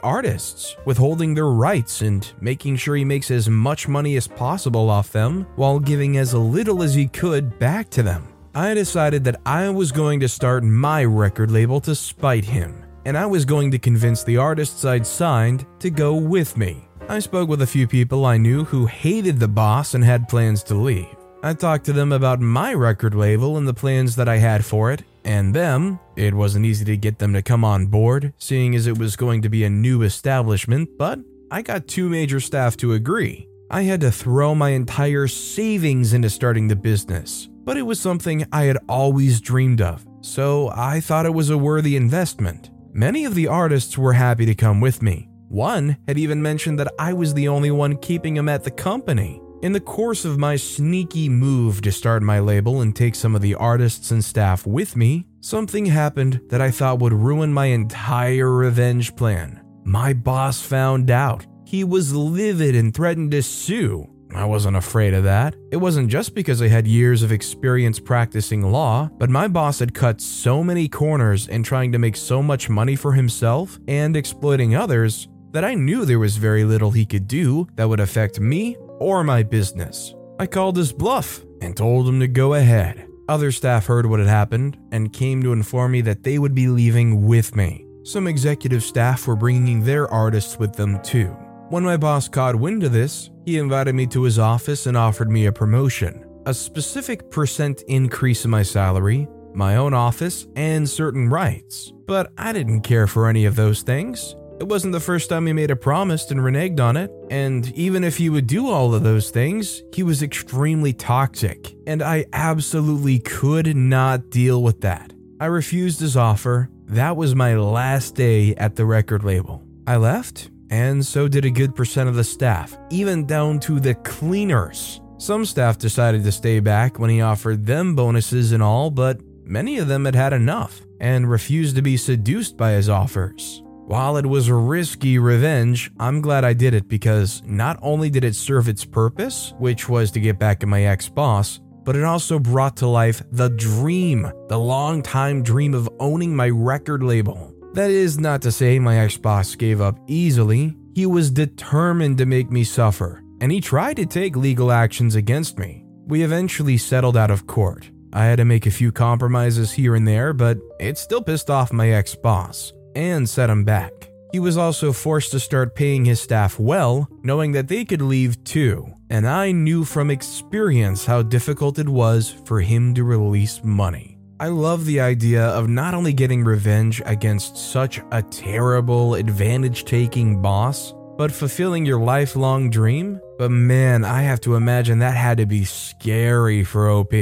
artists, 0.00 0.74
withholding 0.84 1.32
their 1.32 1.46
rights 1.46 2.00
and 2.00 2.28
making 2.40 2.74
sure 2.74 2.96
he 2.96 3.04
makes 3.04 3.30
as 3.30 3.48
much 3.48 3.86
money 3.86 4.16
as 4.16 4.26
possible 4.26 4.90
off 4.90 5.12
them 5.12 5.46
while 5.54 5.78
giving 5.78 6.16
as 6.16 6.34
little 6.34 6.82
as 6.82 6.92
he 6.92 7.06
could 7.06 7.56
back 7.60 7.88
to 7.90 8.02
them. 8.02 8.26
I 8.52 8.74
decided 8.74 9.22
that 9.22 9.40
I 9.46 9.70
was 9.70 9.92
going 9.92 10.18
to 10.18 10.28
start 10.28 10.64
my 10.64 11.04
record 11.04 11.52
label 11.52 11.80
to 11.82 11.94
spite 11.94 12.46
him, 12.46 12.84
and 13.04 13.16
I 13.16 13.26
was 13.26 13.44
going 13.44 13.70
to 13.70 13.78
convince 13.78 14.24
the 14.24 14.38
artists 14.38 14.84
I'd 14.84 15.06
signed 15.06 15.64
to 15.78 15.88
go 15.88 16.16
with 16.16 16.56
me. 16.56 16.88
I 17.08 17.20
spoke 17.20 17.48
with 17.48 17.62
a 17.62 17.66
few 17.74 17.86
people 17.86 18.26
I 18.26 18.38
knew 18.38 18.64
who 18.64 18.86
hated 18.86 19.38
the 19.38 19.46
boss 19.46 19.94
and 19.94 20.02
had 20.02 20.28
plans 20.28 20.64
to 20.64 20.74
leave. 20.74 21.14
I 21.44 21.54
talked 21.54 21.84
to 21.84 21.92
them 21.92 22.10
about 22.10 22.40
my 22.40 22.74
record 22.74 23.14
label 23.14 23.56
and 23.56 23.68
the 23.68 23.74
plans 23.74 24.16
that 24.16 24.28
I 24.28 24.38
had 24.38 24.64
for 24.64 24.90
it, 24.90 25.04
and 25.24 25.54
them. 25.54 25.98
It 26.16 26.34
wasn't 26.34 26.66
easy 26.66 26.84
to 26.86 26.96
get 26.96 27.18
them 27.18 27.32
to 27.32 27.42
come 27.42 27.64
on 27.64 27.86
board, 27.86 28.32
seeing 28.38 28.74
as 28.74 28.86
it 28.86 28.98
was 28.98 29.16
going 29.16 29.42
to 29.42 29.48
be 29.48 29.64
a 29.64 29.70
new 29.70 30.02
establishment, 30.02 30.90
but 30.98 31.18
I 31.50 31.62
got 31.62 31.86
two 31.86 32.08
major 32.08 32.40
staff 32.40 32.76
to 32.78 32.92
agree. 32.92 33.48
I 33.70 33.82
had 33.82 34.00
to 34.02 34.10
throw 34.10 34.54
my 34.54 34.70
entire 34.70 35.28
savings 35.28 36.12
into 36.12 36.28
starting 36.28 36.68
the 36.68 36.76
business, 36.76 37.48
but 37.64 37.76
it 37.76 37.82
was 37.82 37.98
something 38.00 38.46
I 38.52 38.64
had 38.64 38.78
always 38.88 39.40
dreamed 39.40 39.80
of, 39.80 40.06
so 40.20 40.70
I 40.74 41.00
thought 41.00 41.26
it 41.26 41.34
was 41.34 41.50
a 41.50 41.58
worthy 41.58 41.96
investment. 41.96 42.70
Many 42.92 43.24
of 43.24 43.34
the 43.34 43.48
artists 43.48 43.96
were 43.96 44.12
happy 44.12 44.44
to 44.46 44.54
come 44.54 44.80
with 44.80 45.00
me. 45.00 45.28
One 45.48 45.96
had 46.08 46.18
even 46.18 46.42
mentioned 46.42 46.78
that 46.78 46.92
I 46.98 47.12
was 47.12 47.34
the 47.34 47.48
only 47.48 47.70
one 47.70 47.96
keeping 47.96 48.36
him 48.36 48.48
at 48.48 48.64
the 48.64 48.70
company. 48.70 49.40
In 49.62 49.72
the 49.72 49.78
course 49.78 50.24
of 50.24 50.40
my 50.40 50.56
sneaky 50.56 51.28
move 51.28 51.82
to 51.82 51.92
start 51.92 52.20
my 52.20 52.40
label 52.40 52.80
and 52.80 52.96
take 52.96 53.14
some 53.14 53.36
of 53.36 53.42
the 53.42 53.54
artists 53.54 54.10
and 54.10 54.24
staff 54.24 54.66
with 54.66 54.96
me, 54.96 55.24
something 55.38 55.86
happened 55.86 56.40
that 56.48 56.60
I 56.60 56.72
thought 56.72 56.98
would 56.98 57.12
ruin 57.12 57.52
my 57.52 57.66
entire 57.66 58.50
revenge 58.50 59.14
plan. 59.14 59.62
My 59.84 60.14
boss 60.14 60.60
found 60.60 61.12
out. 61.12 61.46
He 61.64 61.84
was 61.84 62.12
livid 62.12 62.74
and 62.74 62.92
threatened 62.92 63.30
to 63.30 63.42
sue. 63.44 64.10
I 64.34 64.46
wasn't 64.46 64.76
afraid 64.76 65.14
of 65.14 65.22
that. 65.24 65.54
It 65.70 65.76
wasn't 65.76 66.10
just 66.10 66.34
because 66.34 66.60
I 66.60 66.66
had 66.66 66.88
years 66.88 67.22
of 67.22 67.30
experience 67.30 68.00
practicing 68.00 68.62
law, 68.62 69.10
but 69.16 69.30
my 69.30 69.46
boss 69.46 69.78
had 69.78 69.94
cut 69.94 70.20
so 70.20 70.64
many 70.64 70.88
corners 70.88 71.46
in 71.46 71.62
trying 71.62 71.92
to 71.92 72.00
make 72.00 72.16
so 72.16 72.42
much 72.42 72.68
money 72.68 72.96
for 72.96 73.12
himself 73.12 73.78
and 73.86 74.16
exploiting 74.16 74.74
others 74.74 75.28
that 75.52 75.64
I 75.64 75.74
knew 75.74 76.04
there 76.04 76.18
was 76.18 76.36
very 76.36 76.64
little 76.64 76.90
he 76.90 77.06
could 77.06 77.28
do 77.28 77.68
that 77.76 77.88
would 77.88 78.00
affect 78.00 78.40
me 78.40 78.76
or 79.02 79.24
my 79.24 79.42
business. 79.42 80.14
I 80.38 80.46
called 80.46 80.76
his 80.76 80.92
bluff 80.92 81.44
and 81.60 81.76
told 81.76 82.08
him 82.08 82.20
to 82.20 82.28
go 82.28 82.54
ahead. 82.54 83.06
Other 83.28 83.52
staff 83.52 83.86
heard 83.86 84.06
what 84.06 84.18
had 84.18 84.28
happened 84.28 84.76
and 84.90 85.12
came 85.12 85.42
to 85.42 85.52
inform 85.52 85.92
me 85.92 86.00
that 86.02 86.22
they 86.22 86.38
would 86.38 86.54
be 86.54 86.68
leaving 86.68 87.26
with 87.26 87.54
me. 87.54 87.86
Some 88.04 88.26
executive 88.26 88.82
staff 88.82 89.26
were 89.26 89.36
bringing 89.36 89.84
their 89.84 90.08
artists 90.08 90.58
with 90.58 90.74
them 90.74 91.00
too. 91.02 91.28
When 91.70 91.84
my 91.84 91.96
boss 91.96 92.28
caught 92.28 92.56
wind 92.56 92.82
of 92.82 92.92
this, 92.92 93.30
he 93.46 93.58
invited 93.58 93.94
me 93.94 94.06
to 94.08 94.24
his 94.24 94.38
office 94.38 94.86
and 94.86 94.96
offered 94.96 95.30
me 95.30 95.46
a 95.46 95.52
promotion, 95.52 96.24
a 96.46 96.52
specific 96.52 97.30
percent 97.30 97.82
increase 97.88 98.44
in 98.44 98.50
my 98.50 98.62
salary, 98.62 99.28
my 99.54 99.76
own 99.76 99.94
office, 99.94 100.46
and 100.56 100.88
certain 100.88 101.28
rights. 101.28 101.92
But 102.06 102.32
I 102.36 102.52
didn't 102.52 102.82
care 102.82 103.06
for 103.06 103.28
any 103.28 103.44
of 103.44 103.56
those 103.56 103.82
things. 103.82 104.34
It 104.62 104.68
wasn't 104.68 104.92
the 104.92 105.00
first 105.00 105.28
time 105.28 105.48
he 105.48 105.52
made 105.52 105.72
a 105.72 105.76
promise 105.76 106.30
and 106.30 106.38
reneged 106.38 106.78
on 106.78 106.96
it, 106.96 107.10
and 107.32 107.68
even 107.72 108.04
if 108.04 108.16
he 108.16 108.30
would 108.30 108.46
do 108.46 108.70
all 108.70 108.94
of 108.94 109.02
those 109.02 109.28
things, 109.28 109.82
he 109.92 110.04
was 110.04 110.22
extremely 110.22 110.92
toxic, 110.92 111.74
and 111.84 112.00
I 112.00 112.26
absolutely 112.32 113.18
could 113.18 113.76
not 113.76 114.30
deal 114.30 114.62
with 114.62 114.82
that. 114.82 115.12
I 115.40 115.46
refused 115.46 115.98
his 115.98 116.16
offer. 116.16 116.70
That 116.86 117.16
was 117.16 117.34
my 117.34 117.56
last 117.56 118.14
day 118.14 118.54
at 118.54 118.76
the 118.76 118.86
record 118.86 119.24
label. 119.24 119.64
I 119.88 119.96
left, 119.96 120.52
and 120.70 121.04
so 121.04 121.26
did 121.26 121.44
a 121.44 121.50
good 121.50 121.74
percent 121.74 122.08
of 122.08 122.14
the 122.14 122.22
staff, 122.22 122.78
even 122.88 123.26
down 123.26 123.58
to 123.60 123.80
the 123.80 123.96
cleaners. 123.96 125.00
Some 125.18 125.44
staff 125.44 125.76
decided 125.76 126.22
to 126.22 126.30
stay 126.30 126.60
back 126.60 127.00
when 127.00 127.10
he 127.10 127.20
offered 127.20 127.66
them 127.66 127.96
bonuses 127.96 128.52
and 128.52 128.62
all, 128.62 128.92
but 128.92 129.20
many 129.44 129.78
of 129.78 129.88
them 129.88 130.04
had 130.04 130.14
had 130.14 130.32
enough 130.32 130.82
and 131.00 131.28
refused 131.28 131.74
to 131.74 131.82
be 131.82 131.96
seduced 131.96 132.56
by 132.56 132.70
his 132.70 132.88
offers. 132.88 133.61
While 133.86 134.16
it 134.16 134.24
was 134.24 134.46
a 134.46 134.54
risky 134.54 135.18
revenge, 135.18 135.90
I'm 135.98 136.20
glad 136.20 136.44
I 136.44 136.52
did 136.52 136.72
it 136.72 136.88
because 136.88 137.42
not 137.44 137.78
only 137.82 138.10
did 138.10 138.22
it 138.22 138.36
serve 138.36 138.68
its 138.68 138.84
purpose, 138.84 139.54
which 139.58 139.88
was 139.88 140.12
to 140.12 140.20
get 140.20 140.38
back 140.38 140.62
at 140.62 140.68
my 140.68 140.84
ex 140.84 141.08
boss, 141.08 141.60
but 141.84 141.96
it 141.96 142.04
also 142.04 142.38
brought 142.38 142.76
to 142.76 142.86
life 142.86 143.22
the 143.32 143.50
dream, 143.50 144.30
the 144.48 144.58
long 144.58 145.02
time 145.02 145.42
dream 145.42 145.74
of 145.74 145.90
owning 145.98 146.34
my 146.34 146.48
record 146.48 147.02
label. 147.02 147.52
That 147.72 147.90
is 147.90 148.20
not 148.20 148.40
to 148.42 148.52
say 148.52 148.78
my 148.78 148.98
ex 148.98 149.16
boss 149.16 149.56
gave 149.56 149.80
up 149.80 149.98
easily. 150.06 150.76
He 150.94 151.04
was 151.04 151.30
determined 151.30 152.18
to 152.18 152.26
make 152.26 152.52
me 152.52 152.62
suffer, 152.62 153.24
and 153.40 153.50
he 153.50 153.60
tried 153.60 153.96
to 153.96 154.06
take 154.06 154.36
legal 154.36 154.70
actions 154.70 155.16
against 155.16 155.58
me. 155.58 155.84
We 156.06 156.22
eventually 156.22 156.78
settled 156.78 157.16
out 157.16 157.32
of 157.32 157.48
court. 157.48 157.90
I 158.12 158.26
had 158.26 158.36
to 158.36 158.44
make 158.44 158.66
a 158.66 158.70
few 158.70 158.92
compromises 158.92 159.72
here 159.72 159.96
and 159.96 160.06
there, 160.06 160.32
but 160.32 160.58
it 160.78 160.98
still 160.98 161.22
pissed 161.22 161.50
off 161.50 161.72
my 161.72 161.90
ex 161.90 162.14
boss 162.14 162.72
and 162.94 163.28
set 163.28 163.50
him 163.50 163.64
back. 163.64 163.92
He 164.32 164.40
was 164.40 164.56
also 164.56 164.92
forced 164.92 165.30
to 165.32 165.40
start 165.40 165.74
paying 165.74 166.06
his 166.06 166.20
staff 166.20 166.58
well, 166.58 167.06
knowing 167.22 167.52
that 167.52 167.68
they 167.68 167.84
could 167.84 168.00
leave 168.00 168.42
too. 168.44 168.92
And 169.10 169.28
I 169.28 169.52
knew 169.52 169.84
from 169.84 170.10
experience 170.10 171.04
how 171.04 171.20
difficult 171.22 171.78
it 171.78 171.88
was 171.88 172.30
for 172.46 172.62
him 172.62 172.94
to 172.94 173.04
release 173.04 173.62
money. 173.62 174.18
I 174.40 174.48
love 174.48 174.86
the 174.86 175.00
idea 175.00 175.44
of 175.44 175.68
not 175.68 175.92
only 175.92 176.14
getting 176.14 176.44
revenge 176.44 177.02
against 177.04 177.58
such 177.58 178.00
a 178.10 178.22
terrible, 178.22 179.14
advantage 179.14 179.84
taking 179.84 180.40
boss, 180.40 180.94
but 181.18 181.30
fulfilling 181.30 181.84
your 181.84 182.00
lifelong 182.00 182.70
dream. 182.70 183.20
But 183.38 183.50
man, 183.50 184.04
I 184.04 184.22
have 184.22 184.40
to 184.40 184.56
imagine 184.56 184.98
that 185.00 185.14
had 185.14 185.36
to 185.38 185.46
be 185.46 185.64
scary 185.64 186.64
for 186.64 186.90
OP. 186.90 187.12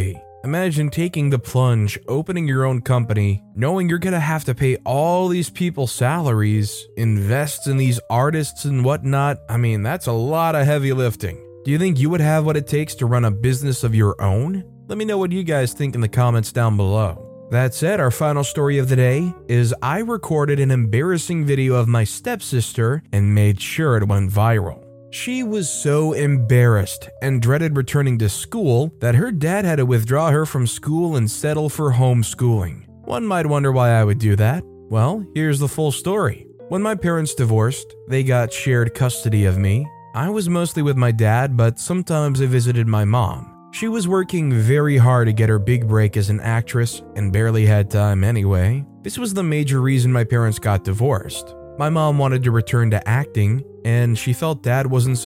Imagine 0.43 0.89
taking 0.89 1.29
the 1.29 1.39
plunge, 1.39 1.99
opening 2.09 2.49
your 2.49 2.65
own 2.65 2.81
company, 2.81 3.43
knowing 3.55 3.91
you're 3.91 3.99
gonna 3.99 4.19
have 4.19 4.45
to 4.45 4.55
pay 4.55 4.77
all 4.87 5.29
these 5.29 5.51
people 5.51 5.87
salaries, 5.87 6.87
invest 6.97 7.67
in 7.67 7.77
these 7.77 8.01
artists 8.09 8.65
and 8.65 8.83
whatnot. 8.83 9.37
I 9.51 9.59
mean, 9.59 9.83
that's 9.83 10.07
a 10.07 10.13
lot 10.13 10.55
of 10.55 10.65
heavy 10.65 10.95
lifting. 10.95 11.37
Do 11.65 11.71
you 11.71 11.79
think 11.79 11.99
you 11.99 12.09
would 12.09 12.23
have 12.23 12.47
what 12.47 12.57
it 12.57 12.67
takes 12.67 12.95
to 12.97 13.07
run 13.07 13.27
a 13.27 13.31
business 13.31 13.85
of 13.85 13.95
your 13.95 14.21
own? 14.23 14.65
Let 14.89 14.97
me 14.97 15.05
know 15.05 15.19
what 15.19 15.31
you 15.31 15.43
guys 15.43 15.75
think 15.75 15.95
in 15.95 16.01
the 16.01 16.09
comments 16.09 16.53
down 16.53 16.75
below. 16.75 17.27
That 17.51 17.75
said, 17.75 18.01
our 18.01 18.11
final 18.11 18.43
story 18.43 18.79
of 18.79 18.89
the 18.89 18.97
day 18.97 19.35
is 19.47 19.75
I 19.83 19.99
recorded 19.99 20.59
an 20.59 20.71
embarrassing 20.71 21.45
video 21.45 21.75
of 21.75 21.87
my 21.87 22.05
stepsister 22.05 23.03
and 23.13 23.35
made 23.35 23.61
sure 23.61 23.99
it 23.99 24.09
went 24.09 24.31
viral. 24.31 24.90
She 25.13 25.43
was 25.43 25.69
so 25.69 26.13
embarrassed 26.13 27.09
and 27.21 27.43
dreaded 27.43 27.77
returning 27.77 28.17
to 28.19 28.29
school 28.29 28.93
that 29.01 29.17
her 29.17 29.33
dad 29.33 29.65
had 29.65 29.77
to 29.77 29.87
withdraw 29.87 30.31
her 30.31 30.47
from 30.47 30.69
school 30.69 31.17
and 31.17 31.29
settle 31.29 31.69
for 31.69 31.93
homeschooling. 31.93 32.87
One 33.03 33.27
might 33.27 33.47
wonder 33.47 33.73
why 33.73 33.91
I 33.91 34.05
would 34.05 34.21
do 34.21 34.37
that. 34.37 34.63
Well, 34.65 35.27
here's 35.35 35.59
the 35.59 35.67
full 35.67 35.91
story. 35.91 36.47
When 36.69 36.81
my 36.81 36.95
parents 36.95 37.35
divorced, 37.35 37.93
they 38.09 38.23
got 38.23 38.53
shared 38.53 38.95
custody 38.95 39.47
of 39.47 39.59
me. 39.59 39.85
I 40.15 40.29
was 40.29 40.49
mostly 40.49 40.83
with 40.83 40.97
my 40.97 41.11
dad, 41.11 41.57
but 41.57 41.81
sometimes 41.81 42.41
I 42.41 42.47
visited 42.47 42.87
my 42.87 43.05
mom. 43.05 43.69
She 43.73 43.89
was 43.89 44.07
working 44.07 44.53
very 44.53 44.97
hard 44.97 45.27
to 45.27 45.33
get 45.33 45.49
her 45.49 45.59
big 45.59 45.89
break 45.89 46.17
as 46.17 46.31
an 46.31 46.39
actress 46.41 47.03
and 47.17 47.33
barely 47.33 47.67
had 47.67 47.91
time 47.91 48.23
anyway. 48.23 48.85
This 49.03 49.19
was 49.19 49.35
the 49.35 49.43
major 49.43 49.81
reason 49.81 50.13
my 50.13 50.25
parents 50.25 50.61
got 50.61 50.85
divorced. 50.85 51.57
My 51.81 51.89
mom 51.89 52.19
wanted 52.19 52.43
to 52.43 52.51
return 52.51 52.91
to 52.91 53.09
acting, 53.09 53.65
and 53.87 54.19
she 54.19 54.35
felt 54.35 54.63
dad 54.63 54.89
wasn't. 54.89 55.25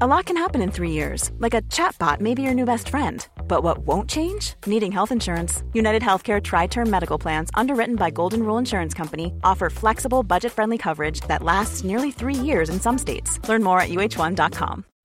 A 0.00 0.06
lot 0.08 0.24
can 0.26 0.36
happen 0.36 0.60
in 0.60 0.72
three 0.72 0.90
years, 0.90 1.30
like 1.38 1.54
a 1.54 1.62
chatbot 1.62 2.20
may 2.20 2.34
be 2.34 2.42
your 2.42 2.52
new 2.52 2.64
best 2.64 2.88
friend. 2.88 3.24
But 3.46 3.62
what 3.62 3.78
won't 3.86 4.10
change? 4.10 4.54
Needing 4.66 4.90
health 4.90 5.12
insurance. 5.12 5.62
United 5.72 6.02
Healthcare 6.02 6.42
Tri 6.42 6.66
Term 6.66 6.90
Medical 6.90 7.16
Plans, 7.16 7.50
underwritten 7.54 7.94
by 7.94 8.10
Golden 8.10 8.42
Rule 8.42 8.58
Insurance 8.58 8.92
Company, 8.92 9.32
offer 9.44 9.70
flexible, 9.70 10.24
budget 10.24 10.50
friendly 10.50 10.78
coverage 10.78 11.20
that 11.28 11.44
lasts 11.44 11.84
nearly 11.84 12.10
three 12.10 12.34
years 12.34 12.70
in 12.70 12.80
some 12.80 12.98
states. 12.98 13.38
Learn 13.48 13.62
more 13.62 13.80
at 13.80 13.90
uh1.com. 13.90 14.84